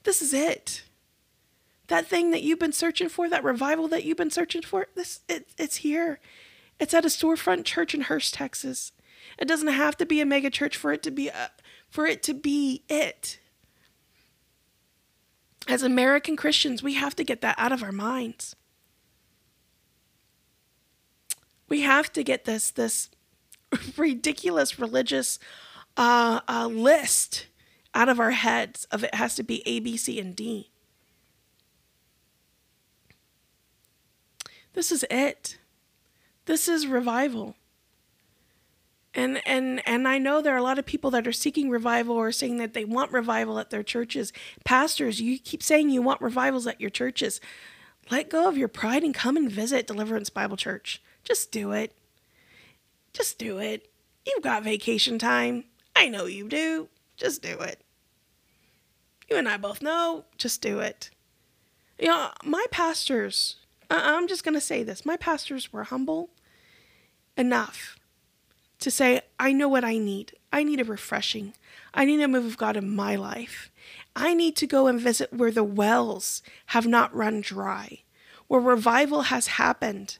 this 0.04 0.22
is 0.22 0.32
it. 0.32 0.82
That 1.90 2.06
thing 2.06 2.30
that 2.30 2.42
you've 2.42 2.58
been 2.58 2.72
searching 2.72 3.08
for, 3.08 3.28
that 3.28 3.44
revival 3.44 3.88
that 3.88 4.04
you've 4.04 4.16
been 4.16 4.30
searching 4.30 4.62
for, 4.62 4.86
this 4.94 5.20
it, 5.28 5.48
it's 5.58 5.76
here. 5.76 6.20
It's 6.78 6.94
at 6.94 7.04
a 7.04 7.08
storefront 7.08 7.64
church 7.64 7.94
in 7.94 8.02
Hurst, 8.02 8.32
Texas. 8.32 8.92
It 9.38 9.46
doesn't 9.46 9.68
have 9.68 9.96
to 9.98 10.06
be 10.06 10.20
a 10.20 10.26
mega 10.26 10.50
church 10.50 10.76
for 10.76 10.92
it 10.92 11.02
to 11.02 11.10
be 11.10 11.28
a, 11.28 11.32
uh, 11.32 11.48
for 11.90 12.06
it 12.06 12.22
to 12.22 12.34
be 12.34 12.84
it 12.88 13.40
as 15.68 15.82
American 15.82 16.36
Christians, 16.36 16.82
we 16.82 16.94
have 16.94 17.14
to 17.16 17.24
get 17.24 17.40
that 17.42 17.54
out 17.58 17.72
of 17.72 17.82
our 17.82 17.92
minds. 17.92 18.56
We 21.68 21.82
have 21.82 22.12
to 22.14 22.24
get 22.24 22.44
this 22.44 22.70
this 22.70 23.10
ridiculous 23.96 24.78
religious 24.78 25.38
uh, 25.96 26.40
uh, 26.48 26.66
list 26.66 27.46
out 27.94 28.08
of 28.08 28.18
our 28.20 28.32
heads 28.32 28.84
of 28.86 29.04
it 29.04 29.14
has 29.14 29.34
to 29.36 29.42
be 29.42 29.62
A, 29.66 29.80
B, 29.80 29.96
C, 29.96 30.18
and 30.18 30.34
D. 30.34 30.69
This 34.74 34.92
is 34.92 35.04
it. 35.10 35.58
This 36.46 36.68
is 36.68 36.86
revival 36.86 37.56
and 39.14 39.40
and 39.44 39.86
and 39.86 40.06
I 40.06 40.18
know 40.18 40.40
there 40.40 40.54
are 40.54 40.58
a 40.58 40.62
lot 40.62 40.78
of 40.78 40.86
people 40.86 41.10
that 41.10 41.26
are 41.26 41.32
seeking 41.32 41.68
revival 41.70 42.16
or 42.16 42.30
saying 42.32 42.58
that 42.58 42.74
they 42.74 42.84
want 42.84 43.12
revival 43.12 43.58
at 43.58 43.70
their 43.70 43.82
churches. 43.82 44.32
Pastors, 44.64 45.20
you 45.20 45.38
keep 45.38 45.62
saying 45.62 45.90
you 45.90 46.02
want 46.02 46.20
revivals 46.20 46.66
at 46.66 46.80
your 46.80 46.90
churches. 46.90 47.40
Let 48.10 48.30
go 48.30 48.48
of 48.48 48.56
your 48.56 48.68
pride 48.68 49.02
and 49.02 49.14
come 49.14 49.36
and 49.36 49.50
visit 49.50 49.86
Deliverance 49.86 50.30
Bible 50.30 50.56
Church. 50.56 51.02
Just 51.24 51.52
do 51.52 51.72
it. 51.72 51.96
Just 53.12 53.38
do 53.38 53.58
it. 53.58 53.90
You've 54.26 54.42
got 54.42 54.64
vacation 54.64 55.18
time. 55.18 55.64
I 55.96 56.08
know 56.08 56.26
you 56.26 56.48
do. 56.48 56.88
Just 57.16 57.42
do 57.42 57.58
it. 57.58 57.82
You 59.28 59.36
and 59.36 59.48
I 59.48 59.56
both 59.56 59.82
know. 59.82 60.24
Just 60.38 60.62
do 60.62 60.80
it. 60.80 61.10
You 61.98 62.08
know, 62.08 62.30
my 62.44 62.64
pastors, 62.70 63.56
Uh-uh, 63.90 64.00
I'm 64.02 64.28
just 64.28 64.44
going 64.44 64.54
to 64.54 64.60
say 64.60 64.82
this 64.82 65.04
my 65.04 65.16
pastors 65.16 65.72
were 65.72 65.84
humble 65.84 66.30
enough 67.36 67.96
to 68.78 68.90
say, 68.90 69.20
I 69.38 69.52
know 69.52 69.68
what 69.68 69.84
I 69.84 69.98
need. 69.98 70.32
I 70.52 70.62
need 70.62 70.80
a 70.80 70.84
refreshing. 70.84 71.54
I 71.92 72.04
need 72.04 72.20
a 72.20 72.28
move 72.28 72.46
of 72.46 72.56
God 72.56 72.76
in 72.76 72.94
my 72.94 73.14
life. 73.16 73.70
I 74.16 74.34
need 74.34 74.56
to 74.56 74.66
go 74.66 74.86
and 74.86 75.00
visit 75.00 75.32
where 75.32 75.50
the 75.50 75.64
wells 75.64 76.42
have 76.66 76.86
not 76.86 77.14
run 77.14 77.40
dry, 77.40 78.00
where 78.48 78.60
revival 78.60 79.22
has 79.22 79.48
happened. 79.48 80.18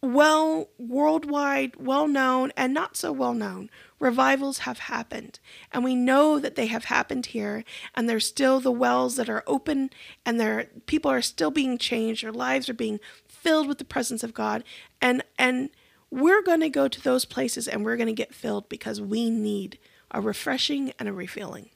Well, 0.00 0.68
worldwide, 0.78 1.74
well 1.76 2.06
known, 2.06 2.52
and 2.56 2.72
not 2.72 2.96
so 2.96 3.10
well 3.10 3.34
known, 3.34 3.68
revivals 3.98 4.58
have 4.58 4.78
happened. 4.78 5.40
And 5.72 5.82
we 5.82 5.96
know 5.96 6.38
that 6.38 6.54
they 6.54 6.66
have 6.66 6.84
happened 6.84 7.26
here, 7.26 7.64
and 7.96 8.08
there's 8.08 8.26
still 8.26 8.60
the 8.60 8.70
wells 8.70 9.16
that 9.16 9.28
are 9.28 9.42
open, 9.46 9.90
and 10.24 10.38
there 10.38 10.68
people 10.86 11.10
are 11.10 11.22
still 11.22 11.50
being 11.50 11.78
changed, 11.78 12.22
their 12.22 12.32
lives 12.32 12.68
are 12.68 12.74
being 12.74 13.00
filled 13.26 13.66
with 13.66 13.78
the 13.78 13.84
presence 13.84 14.22
of 14.22 14.34
God. 14.34 14.62
And 15.00 15.24
and 15.36 15.70
we're 16.10 16.42
going 16.42 16.60
to 16.60 16.70
go 16.70 16.88
to 16.88 17.02
those 17.02 17.24
places 17.24 17.68
and 17.68 17.84
we're 17.84 17.96
going 17.96 18.06
to 18.06 18.12
get 18.12 18.34
filled 18.34 18.68
because 18.68 19.00
we 19.00 19.30
need 19.30 19.78
a 20.10 20.20
refreshing 20.20 20.92
and 20.98 21.08
a 21.08 21.12
refilling. 21.12 21.70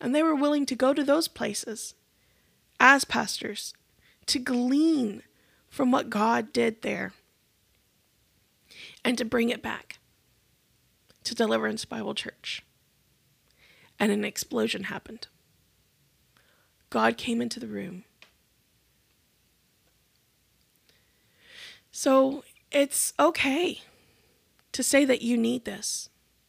And 0.00 0.14
they 0.14 0.22
were 0.22 0.34
willing 0.34 0.66
to 0.66 0.74
go 0.74 0.94
to 0.94 1.04
those 1.04 1.28
places 1.28 1.94
as 2.80 3.04
pastors 3.04 3.74
to 4.26 4.38
glean 4.38 5.22
from 5.74 5.90
what 5.90 6.08
God 6.08 6.52
did 6.52 6.82
there 6.82 7.12
and 9.04 9.18
to 9.18 9.24
bring 9.24 9.48
it 9.50 9.60
back 9.60 9.98
to 11.24 11.34
Deliverance 11.34 11.84
Bible 11.84 12.14
Church. 12.14 12.62
And 13.98 14.12
an 14.12 14.24
explosion 14.24 14.84
happened. 14.84 15.26
God 16.90 17.16
came 17.16 17.42
into 17.42 17.58
the 17.58 17.66
room 17.66 18.04
So 21.96 22.42
it's 22.72 23.12
okay 23.20 23.80
to 24.72 24.82
say 24.82 25.04
that 25.04 25.22
you 25.22 25.36
need 25.36 25.64
this. 25.64 26.08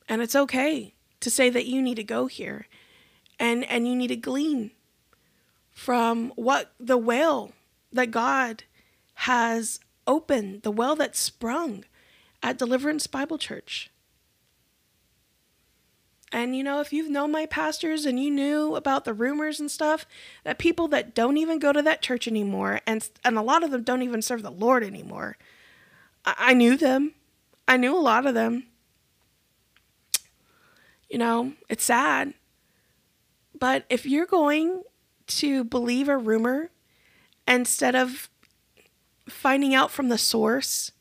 And 0.10 0.24
it's 0.24 0.36
okay 0.36 0.96
to 1.20 1.30
say 1.30 1.52
that 1.52 1.68
you 1.68 1.84
need 1.84 1.98
to 1.98 2.04
go 2.04 2.26
here 2.26 2.66
and, 3.40 3.64
and 3.66 3.88
you 3.88 3.96
need 3.96 4.08
to 4.08 4.16
glean 4.16 4.72
from 5.70 6.32
what 6.36 6.74
the 6.80 6.98
well 6.98 7.52
that 7.94 8.10
God 8.10 8.64
has 9.16 9.80
opened, 10.08 10.62
the 10.64 10.72
well 10.72 10.96
that 10.96 11.16
sprung 11.16 11.86
at 12.44 12.58
Deliverance 12.58 13.08
Bible 13.08 13.38
Church. 13.38 13.90
And 16.32 16.56
you 16.56 16.64
know, 16.64 16.82
if 16.82 16.92
you've 16.92 17.10
known 17.10 17.32
my 17.32 17.46
pastors 17.46 18.06
and 18.06 18.20
you 18.20 18.30
knew 18.30 18.76
about 18.76 19.06
the 19.06 19.14
rumors 19.14 19.60
and 19.60 19.72
stuff, 19.72 20.06
that 20.44 20.60
people 20.60 20.88
that 20.90 21.16
don't 21.16 21.38
even 21.38 21.60
go 21.60 21.72
to 21.72 21.82
that 21.82 22.02
church 22.02 22.28
anymore, 22.28 22.82
and 22.86 23.08
and 23.24 23.38
a 23.38 23.42
lot 23.42 23.64
of 23.64 23.72
them 23.72 23.84
don't 23.84 24.02
even 24.02 24.22
serve 24.22 24.42
the 24.42 24.52
Lord 24.52 24.84
anymore. 24.84 25.38
I, 26.26 26.36
I 26.38 26.54
knew 26.54 26.76
them. 26.76 27.14
I 27.68 27.78
knew 27.78 27.96
a 27.96 28.00
lot 28.00 28.26
of 28.26 28.34
them. 28.34 28.66
You 31.10 31.20
know, 31.20 31.54
it's 31.70 31.86
sad. 31.86 32.34
But 33.58 33.86
if 33.90 34.06
you're 34.06 34.26
going 34.26 34.84
to 35.28 35.64
believe 35.64 36.10
a 36.10 36.18
rumor 36.18 36.72
instead 37.48 37.96
of 37.96 38.30
finding 39.28 39.74
out 39.74 39.92
from 39.92 40.10
the 40.10 40.18
source, 40.18 40.92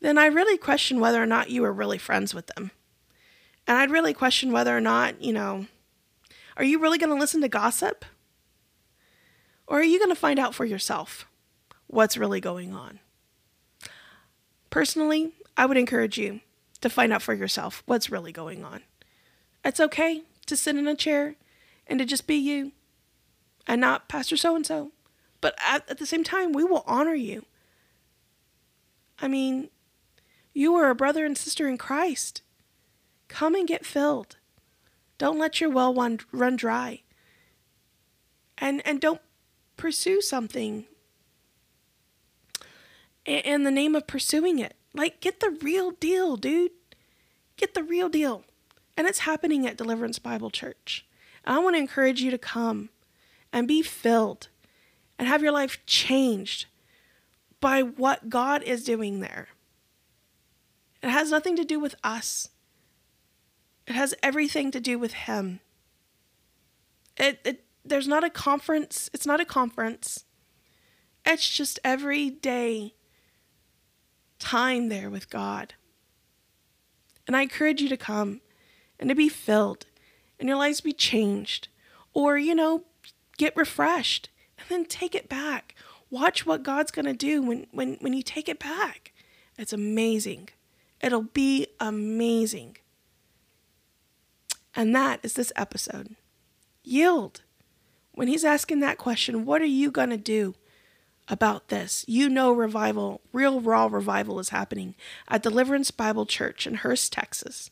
then 0.00 0.18
I 0.18 0.26
really 0.26 0.56
question 0.56 1.00
whether 1.00 1.22
or 1.22 1.26
not 1.26 1.50
you 1.50 1.62
were 1.62 1.72
really 1.72 1.98
friends 1.98 2.34
with 2.34 2.46
them. 2.48 2.70
And 3.66 3.76
I'd 3.76 3.90
really 3.90 4.14
question 4.14 4.52
whether 4.52 4.76
or 4.76 4.80
not, 4.80 5.22
you 5.22 5.32
know, 5.32 5.66
are 6.56 6.64
you 6.64 6.78
really 6.78 6.98
going 6.98 7.12
to 7.12 7.20
listen 7.20 7.40
to 7.42 7.48
gossip? 7.48 8.04
Or 9.66 9.78
are 9.78 9.84
you 9.84 9.98
going 9.98 10.10
to 10.10 10.16
find 10.16 10.38
out 10.38 10.54
for 10.54 10.64
yourself 10.64 11.26
what's 11.86 12.16
really 12.16 12.40
going 12.40 12.74
on? 12.74 12.98
Personally, 14.70 15.32
I 15.56 15.66
would 15.66 15.76
encourage 15.76 16.18
you 16.18 16.40
to 16.80 16.90
find 16.90 17.12
out 17.12 17.22
for 17.22 17.34
yourself 17.34 17.82
what's 17.86 18.10
really 18.10 18.32
going 18.32 18.64
on. 18.64 18.82
It's 19.64 19.80
okay 19.80 20.22
to 20.46 20.56
sit 20.56 20.76
in 20.76 20.88
a 20.88 20.96
chair 20.96 21.36
and 21.86 21.98
to 21.98 22.04
just 22.04 22.26
be 22.26 22.36
you 22.36 22.72
and 23.66 23.80
not 23.80 24.08
Pastor 24.08 24.36
so 24.36 24.56
and 24.56 24.66
so. 24.66 24.92
But 25.40 25.54
at, 25.64 25.88
at, 25.88 25.98
the 25.98 26.06
same 26.06 26.24
time, 26.24 26.52
we 26.52 26.64
will 26.64 26.84
honor 26.86 27.14
you. 27.14 27.46
I 29.20 29.28
mean, 29.28 29.70
you 30.52 30.74
are 30.74 30.90
a 30.90 30.94
brother 30.94 31.24
and 31.24 31.36
sister 31.36 31.68
in 31.68 31.78
Christ. 31.78 32.42
Come 33.28 33.54
and 33.54 33.68
get 33.68 33.86
filled. 33.86 34.36
Don't 35.18 35.38
let 35.38 35.60
your 35.60 35.70
well 35.70 35.94
run, 35.94 36.56
dry. 36.56 37.02
And, 38.58 38.82
and 38.86 39.00
don't 39.00 39.20
pursue 39.76 40.20
something 40.20 40.86
in 43.24 43.64
the 43.64 43.70
name 43.70 43.94
of 43.94 44.06
pursuing 44.06 44.58
it. 44.58 44.74
Like, 44.92 45.20
get 45.20 45.40
the 45.40 45.50
real 45.50 45.92
deal, 45.92 46.36
dude. 46.36 46.72
Get 47.56 47.74
the 47.74 47.82
real 47.82 48.08
deal. 48.08 48.44
And 48.96 49.06
it's 49.06 49.20
happening 49.20 49.66
at 49.66 49.76
Deliverance 49.76 50.18
Bible 50.18 50.50
Church. 50.50 51.06
I 51.44 51.58
want 51.58 51.76
to 51.76 51.80
encourage 51.80 52.20
you 52.20 52.30
to 52.30 52.38
come 52.38 52.90
and 53.52 53.68
be 53.68 53.82
filled 53.82 54.48
and 55.20 55.28
have 55.28 55.42
your 55.42 55.52
life 55.52 55.84
changed 55.84 56.64
by 57.60 57.82
what 57.82 58.30
God 58.30 58.62
is 58.62 58.82
doing 58.82 59.20
there. 59.20 59.48
It 61.02 61.10
has 61.10 61.30
nothing 61.30 61.56
to 61.56 61.64
do 61.64 61.78
with 61.78 61.94
us, 62.02 62.48
it 63.86 63.92
has 63.92 64.14
everything 64.22 64.70
to 64.70 64.80
do 64.80 64.98
with 64.98 65.12
Him. 65.12 65.60
It, 67.18 67.38
it, 67.44 67.64
there's 67.84 68.08
not 68.08 68.24
a 68.24 68.30
conference, 68.30 69.10
it's 69.12 69.26
not 69.26 69.40
a 69.40 69.44
conference. 69.44 70.24
It's 71.26 71.46
just 71.50 71.78
everyday 71.84 72.94
time 74.38 74.88
there 74.88 75.10
with 75.10 75.28
God. 75.28 75.74
And 77.26 77.36
I 77.36 77.42
encourage 77.42 77.82
you 77.82 77.90
to 77.90 77.96
come 77.98 78.40
and 78.98 79.10
to 79.10 79.14
be 79.14 79.28
filled 79.28 79.84
and 80.38 80.48
your 80.48 80.56
lives 80.56 80.80
be 80.80 80.94
changed. 80.94 81.68
Or, 82.14 82.38
you 82.38 82.54
know, 82.54 82.84
get 83.36 83.54
refreshed 83.54 84.30
then 84.70 84.86
take 84.86 85.14
it 85.14 85.28
back. 85.28 85.74
Watch 86.08 86.46
what 86.46 86.62
God's 86.62 86.90
going 86.90 87.04
to 87.04 87.12
do 87.12 87.42
when, 87.42 87.66
when, 87.70 87.96
when 88.00 88.12
you 88.12 88.22
take 88.22 88.48
it 88.48 88.58
back. 88.58 89.12
It's 89.58 89.72
amazing. 89.72 90.48
It'll 91.00 91.22
be 91.22 91.66
amazing. 91.78 92.78
And 94.74 94.94
that 94.94 95.20
is 95.22 95.34
this 95.34 95.52
episode. 95.56 96.16
Yield. 96.82 97.42
When 98.12 98.28
he's 98.28 98.44
asking 98.44 98.80
that 98.80 98.98
question, 98.98 99.44
what 99.44 99.62
are 99.62 99.66
you 99.66 99.90
going 99.90 100.10
to 100.10 100.16
do 100.16 100.54
about 101.28 101.68
this? 101.68 102.04
You 102.08 102.28
know, 102.28 102.52
revival, 102.52 103.20
real 103.32 103.60
raw 103.60 103.86
revival 103.86 104.40
is 104.40 104.48
happening 104.48 104.94
at 105.28 105.42
Deliverance 105.42 105.90
Bible 105.90 106.26
Church 106.26 106.66
in 106.66 106.74
Hurst, 106.76 107.12
Texas 107.12 107.70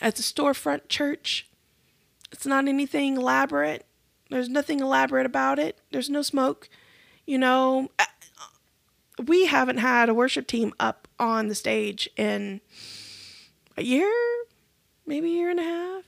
as 0.00 0.18
a 0.18 0.22
storefront 0.22 0.88
church. 0.88 1.48
It's 2.32 2.46
not 2.46 2.68
anything 2.68 3.16
elaborate. 3.16 3.86
There's 4.30 4.48
nothing 4.48 4.80
elaborate 4.80 5.26
about 5.26 5.58
it. 5.58 5.78
There's 5.92 6.10
no 6.10 6.22
smoke. 6.22 6.68
You 7.26 7.38
know, 7.38 7.90
uh, 7.98 8.04
we 9.26 9.46
haven't 9.46 9.78
had 9.78 10.08
a 10.08 10.14
worship 10.14 10.46
team 10.46 10.72
up 10.80 11.08
on 11.18 11.48
the 11.48 11.54
stage 11.54 12.08
in 12.16 12.60
a 13.76 13.82
year, 13.82 14.12
maybe 15.06 15.28
a 15.28 15.34
year 15.34 15.50
and 15.50 15.60
a 15.60 15.64
half, 15.64 16.04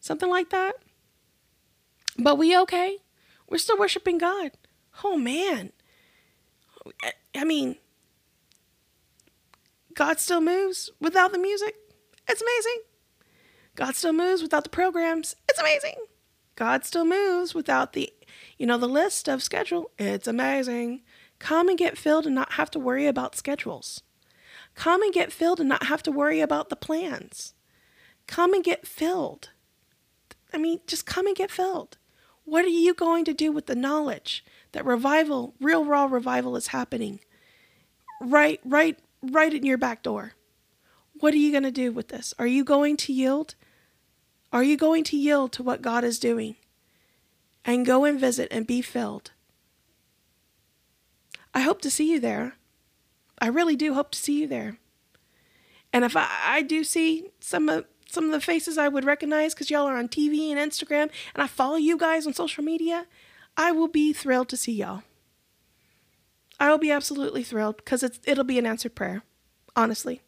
something 0.00 0.28
like 0.28 0.50
that. 0.50 0.74
But 2.18 2.36
we 2.36 2.56
okay. 2.58 2.98
We're 3.48 3.58
still 3.58 3.78
worshiping 3.78 4.18
God. 4.18 4.52
Oh 5.02 5.16
man. 5.16 5.72
I 7.34 7.44
mean, 7.44 7.76
God 9.94 10.18
still 10.18 10.40
moves 10.40 10.90
without 11.00 11.32
the 11.32 11.38
music. 11.38 11.74
It's 12.28 12.42
amazing. 12.42 12.82
God 13.74 13.94
still 13.96 14.12
moves 14.12 14.42
without 14.42 14.64
the 14.64 14.70
programs. 14.70 15.36
It's 15.48 15.58
amazing. 15.58 15.94
God 16.56 16.84
still 16.84 17.04
moves 17.04 17.54
without 17.54 17.92
the, 17.92 18.12
you 18.58 18.66
know, 18.66 18.78
the 18.78 18.88
list 18.88 19.28
of 19.28 19.42
schedule. 19.42 19.90
It's 19.98 20.28
amazing. 20.28 21.02
Come 21.38 21.68
and 21.68 21.78
get 21.78 21.98
filled 21.98 22.26
and 22.26 22.34
not 22.34 22.52
have 22.52 22.70
to 22.72 22.78
worry 22.78 23.06
about 23.06 23.36
schedules. 23.36 24.02
Come 24.74 25.02
and 25.02 25.12
get 25.12 25.32
filled 25.32 25.60
and 25.60 25.68
not 25.68 25.86
have 25.86 26.02
to 26.04 26.12
worry 26.12 26.40
about 26.40 26.68
the 26.68 26.76
plans. 26.76 27.54
Come 28.26 28.54
and 28.54 28.62
get 28.62 28.86
filled. 28.86 29.50
I 30.52 30.58
mean, 30.58 30.80
just 30.86 31.06
come 31.06 31.26
and 31.26 31.36
get 31.36 31.50
filled. 31.50 31.98
What 32.44 32.64
are 32.64 32.68
you 32.68 32.94
going 32.94 33.24
to 33.26 33.34
do 33.34 33.52
with 33.52 33.66
the 33.66 33.74
knowledge 33.74 34.44
that 34.72 34.84
revival, 34.84 35.54
real 35.60 35.84
raw 35.84 36.06
revival 36.06 36.56
is 36.56 36.68
happening 36.68 37.20
right 38.20 38.60
right 38.64 38.98
right 39.22 39.52
in 39.54 39.64
your 39.64 39.78
back 39.78 40.02
door? 40.02 40.32
What 41.18 41.34
are 41.34 41.38
you 41.38 41.50
going 41.50 41.64
to 41.64 41.70
do 41.70 41.92
with 41.92 42.08
this? 42.08 42.34
Are 42.38 42.46
you 42.46 42.64
going 42.64 42.96
to 42.98 43.12
yield? 43.12 43.54
Are 44.52 44.64
you 44.64 44.76
going 44.76 45.04
to 45.04 45.16
yield 45.16 45.52
to 45.52 45.62
what 45.62 45.82
God 45.82 46.04
is 46.04 46.18
doing 46.18 46.56
and 47.64 47.86
go 47.86 48.04
and 48.04 48.18
visit 48.18 48.48
and 48.50 48.66
be 48.66 48.82
filled? 48.82 49.30
I 51.54 51.60
hope 51.60 51.80
to 51.82 51.90
see 51.90 52.10
you 52.10 52.20
there. 52.20 52.54
I 53.38 53.48
really 53.48 53.76
do 53.76 53.94
hope 53.94 54.10
to 54.12 54.18
see 54.18 54.40
you 54.40 54.46
there. 54.46 54.78
And 55.92 56.04
if 56.04 56.16
I, 56.16 56.28
I 56.44 56.62
do 56.62 56.84
see 56.84 57.28
some 57.40 57.68
of 57.68 57.84
some 58.06 58.24
of 58.24 58.32
the 58.32 58.40
faces 58.40 58.76
I 58.76 58.88
would 58.88 59.04
recognize 59.04 59.54
because 59.54 59.70
y'all 59.70 59.86
are 59.86 59.96
on 59.96 60.08
TV 60.08 60.50
and 60.50 60.58
Instagram, 60.58 61.10
and 61.32 61.42
I 61.42 61.46
follow 61.46 61.76
you 61.76 61.96
guys 61.96 62.26
on 62.26 62.34
social 62.34 62.64
media, 62.64 63.06
I 63.56 63.70
will 63.70 63.86
be 63.86 64.12
thrilled 64.12 64.48
to 64.48 64.56
see 64.56 64.72
y'all. 64.72 65.04
I 66.58 66.70
will 66.70 66.78
be 66.78 66.90
absolutely 66.90 67.44
thrilled 67.44 67.76
because 67.76 68.02
it'll 68.02 68.44
be 68.44 68.58
an 68.58 68.66
answered 68.66 68.96
prayer, 68.96 69.22
honestly, 69.76 70.22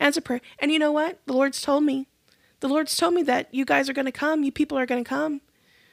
Answered 0.00 0.24
prayer. 0.24 0.40
And 0.58 0.72
you 0.72 0.78
know 0.78 0.92
what? 0.92 1.20
The 1.26 1.34
Lord's 1.34 1.60
told 1.60 1.84
me 1.84 2.08
the 2.60 2.68
Lord's 2.68 2.96
told 2.96 3.14
me 3.14 3.22
that 3.24 3.52
you 3.52 3.64
guys 3.64 3.88
are 3.88 3.94
going 3.94 4.06
to 4.06 4.12
come, 4.12 4.44
you 4.44 4.52
people 4.52 4.78
are 4.78 4.86
going 4.86 5.02
to 5.02 5.08
come. 5.08 5.40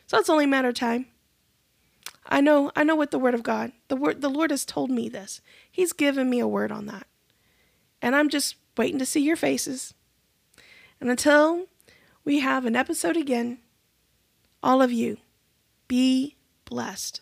So 0.06 0.18
it's 0.18 0.30
only 0.30 0.46
a 0.46 0.48
matter 0.48 0.70
of 0.70 0.76
time. 0.76 1.08
I 2.26 2.42
know, 2.42 2.72
I 2.76 2.84
know 2.84 2.96
what 2.96 3.12
the 3.12 3.20
word 3.20 3.34
of 3.34 3.44
God. 3.44 3.72
The 3.88 3.96
word 3.96 4.22
the 4.22 4.30
Lord 4.30 4.52
has 4.52 4.66
told 4.66 4.92
me 4.92 5.08
this. 5.08 5.42
He's 5.72 5.94
given 5.94 6.30
me 6.30 6.40
a 6.40 6.48
word 6.48 6.72
on 6.72 6.86
that. 6.88 7.08
And 8.02 8.16
I'm 8.16 8.30
just 8.30 8.56
waiting 8.78 9.00
to 9.00 9.06
see 9.06 9.22
your 9.22 9.36
faces. 9.36 9.94
And 11.00 11.10
until 11.10 11.68
we 12.26 12.40
have 12.40 12.66
an 12.66 12.76
episode 12.76 13.16
again, 13.16 13.60
all 14.62 14.82
of 14.82 14.92
you 14.92 15.18
be 15.88 16.36
blessed. 16.66 17.22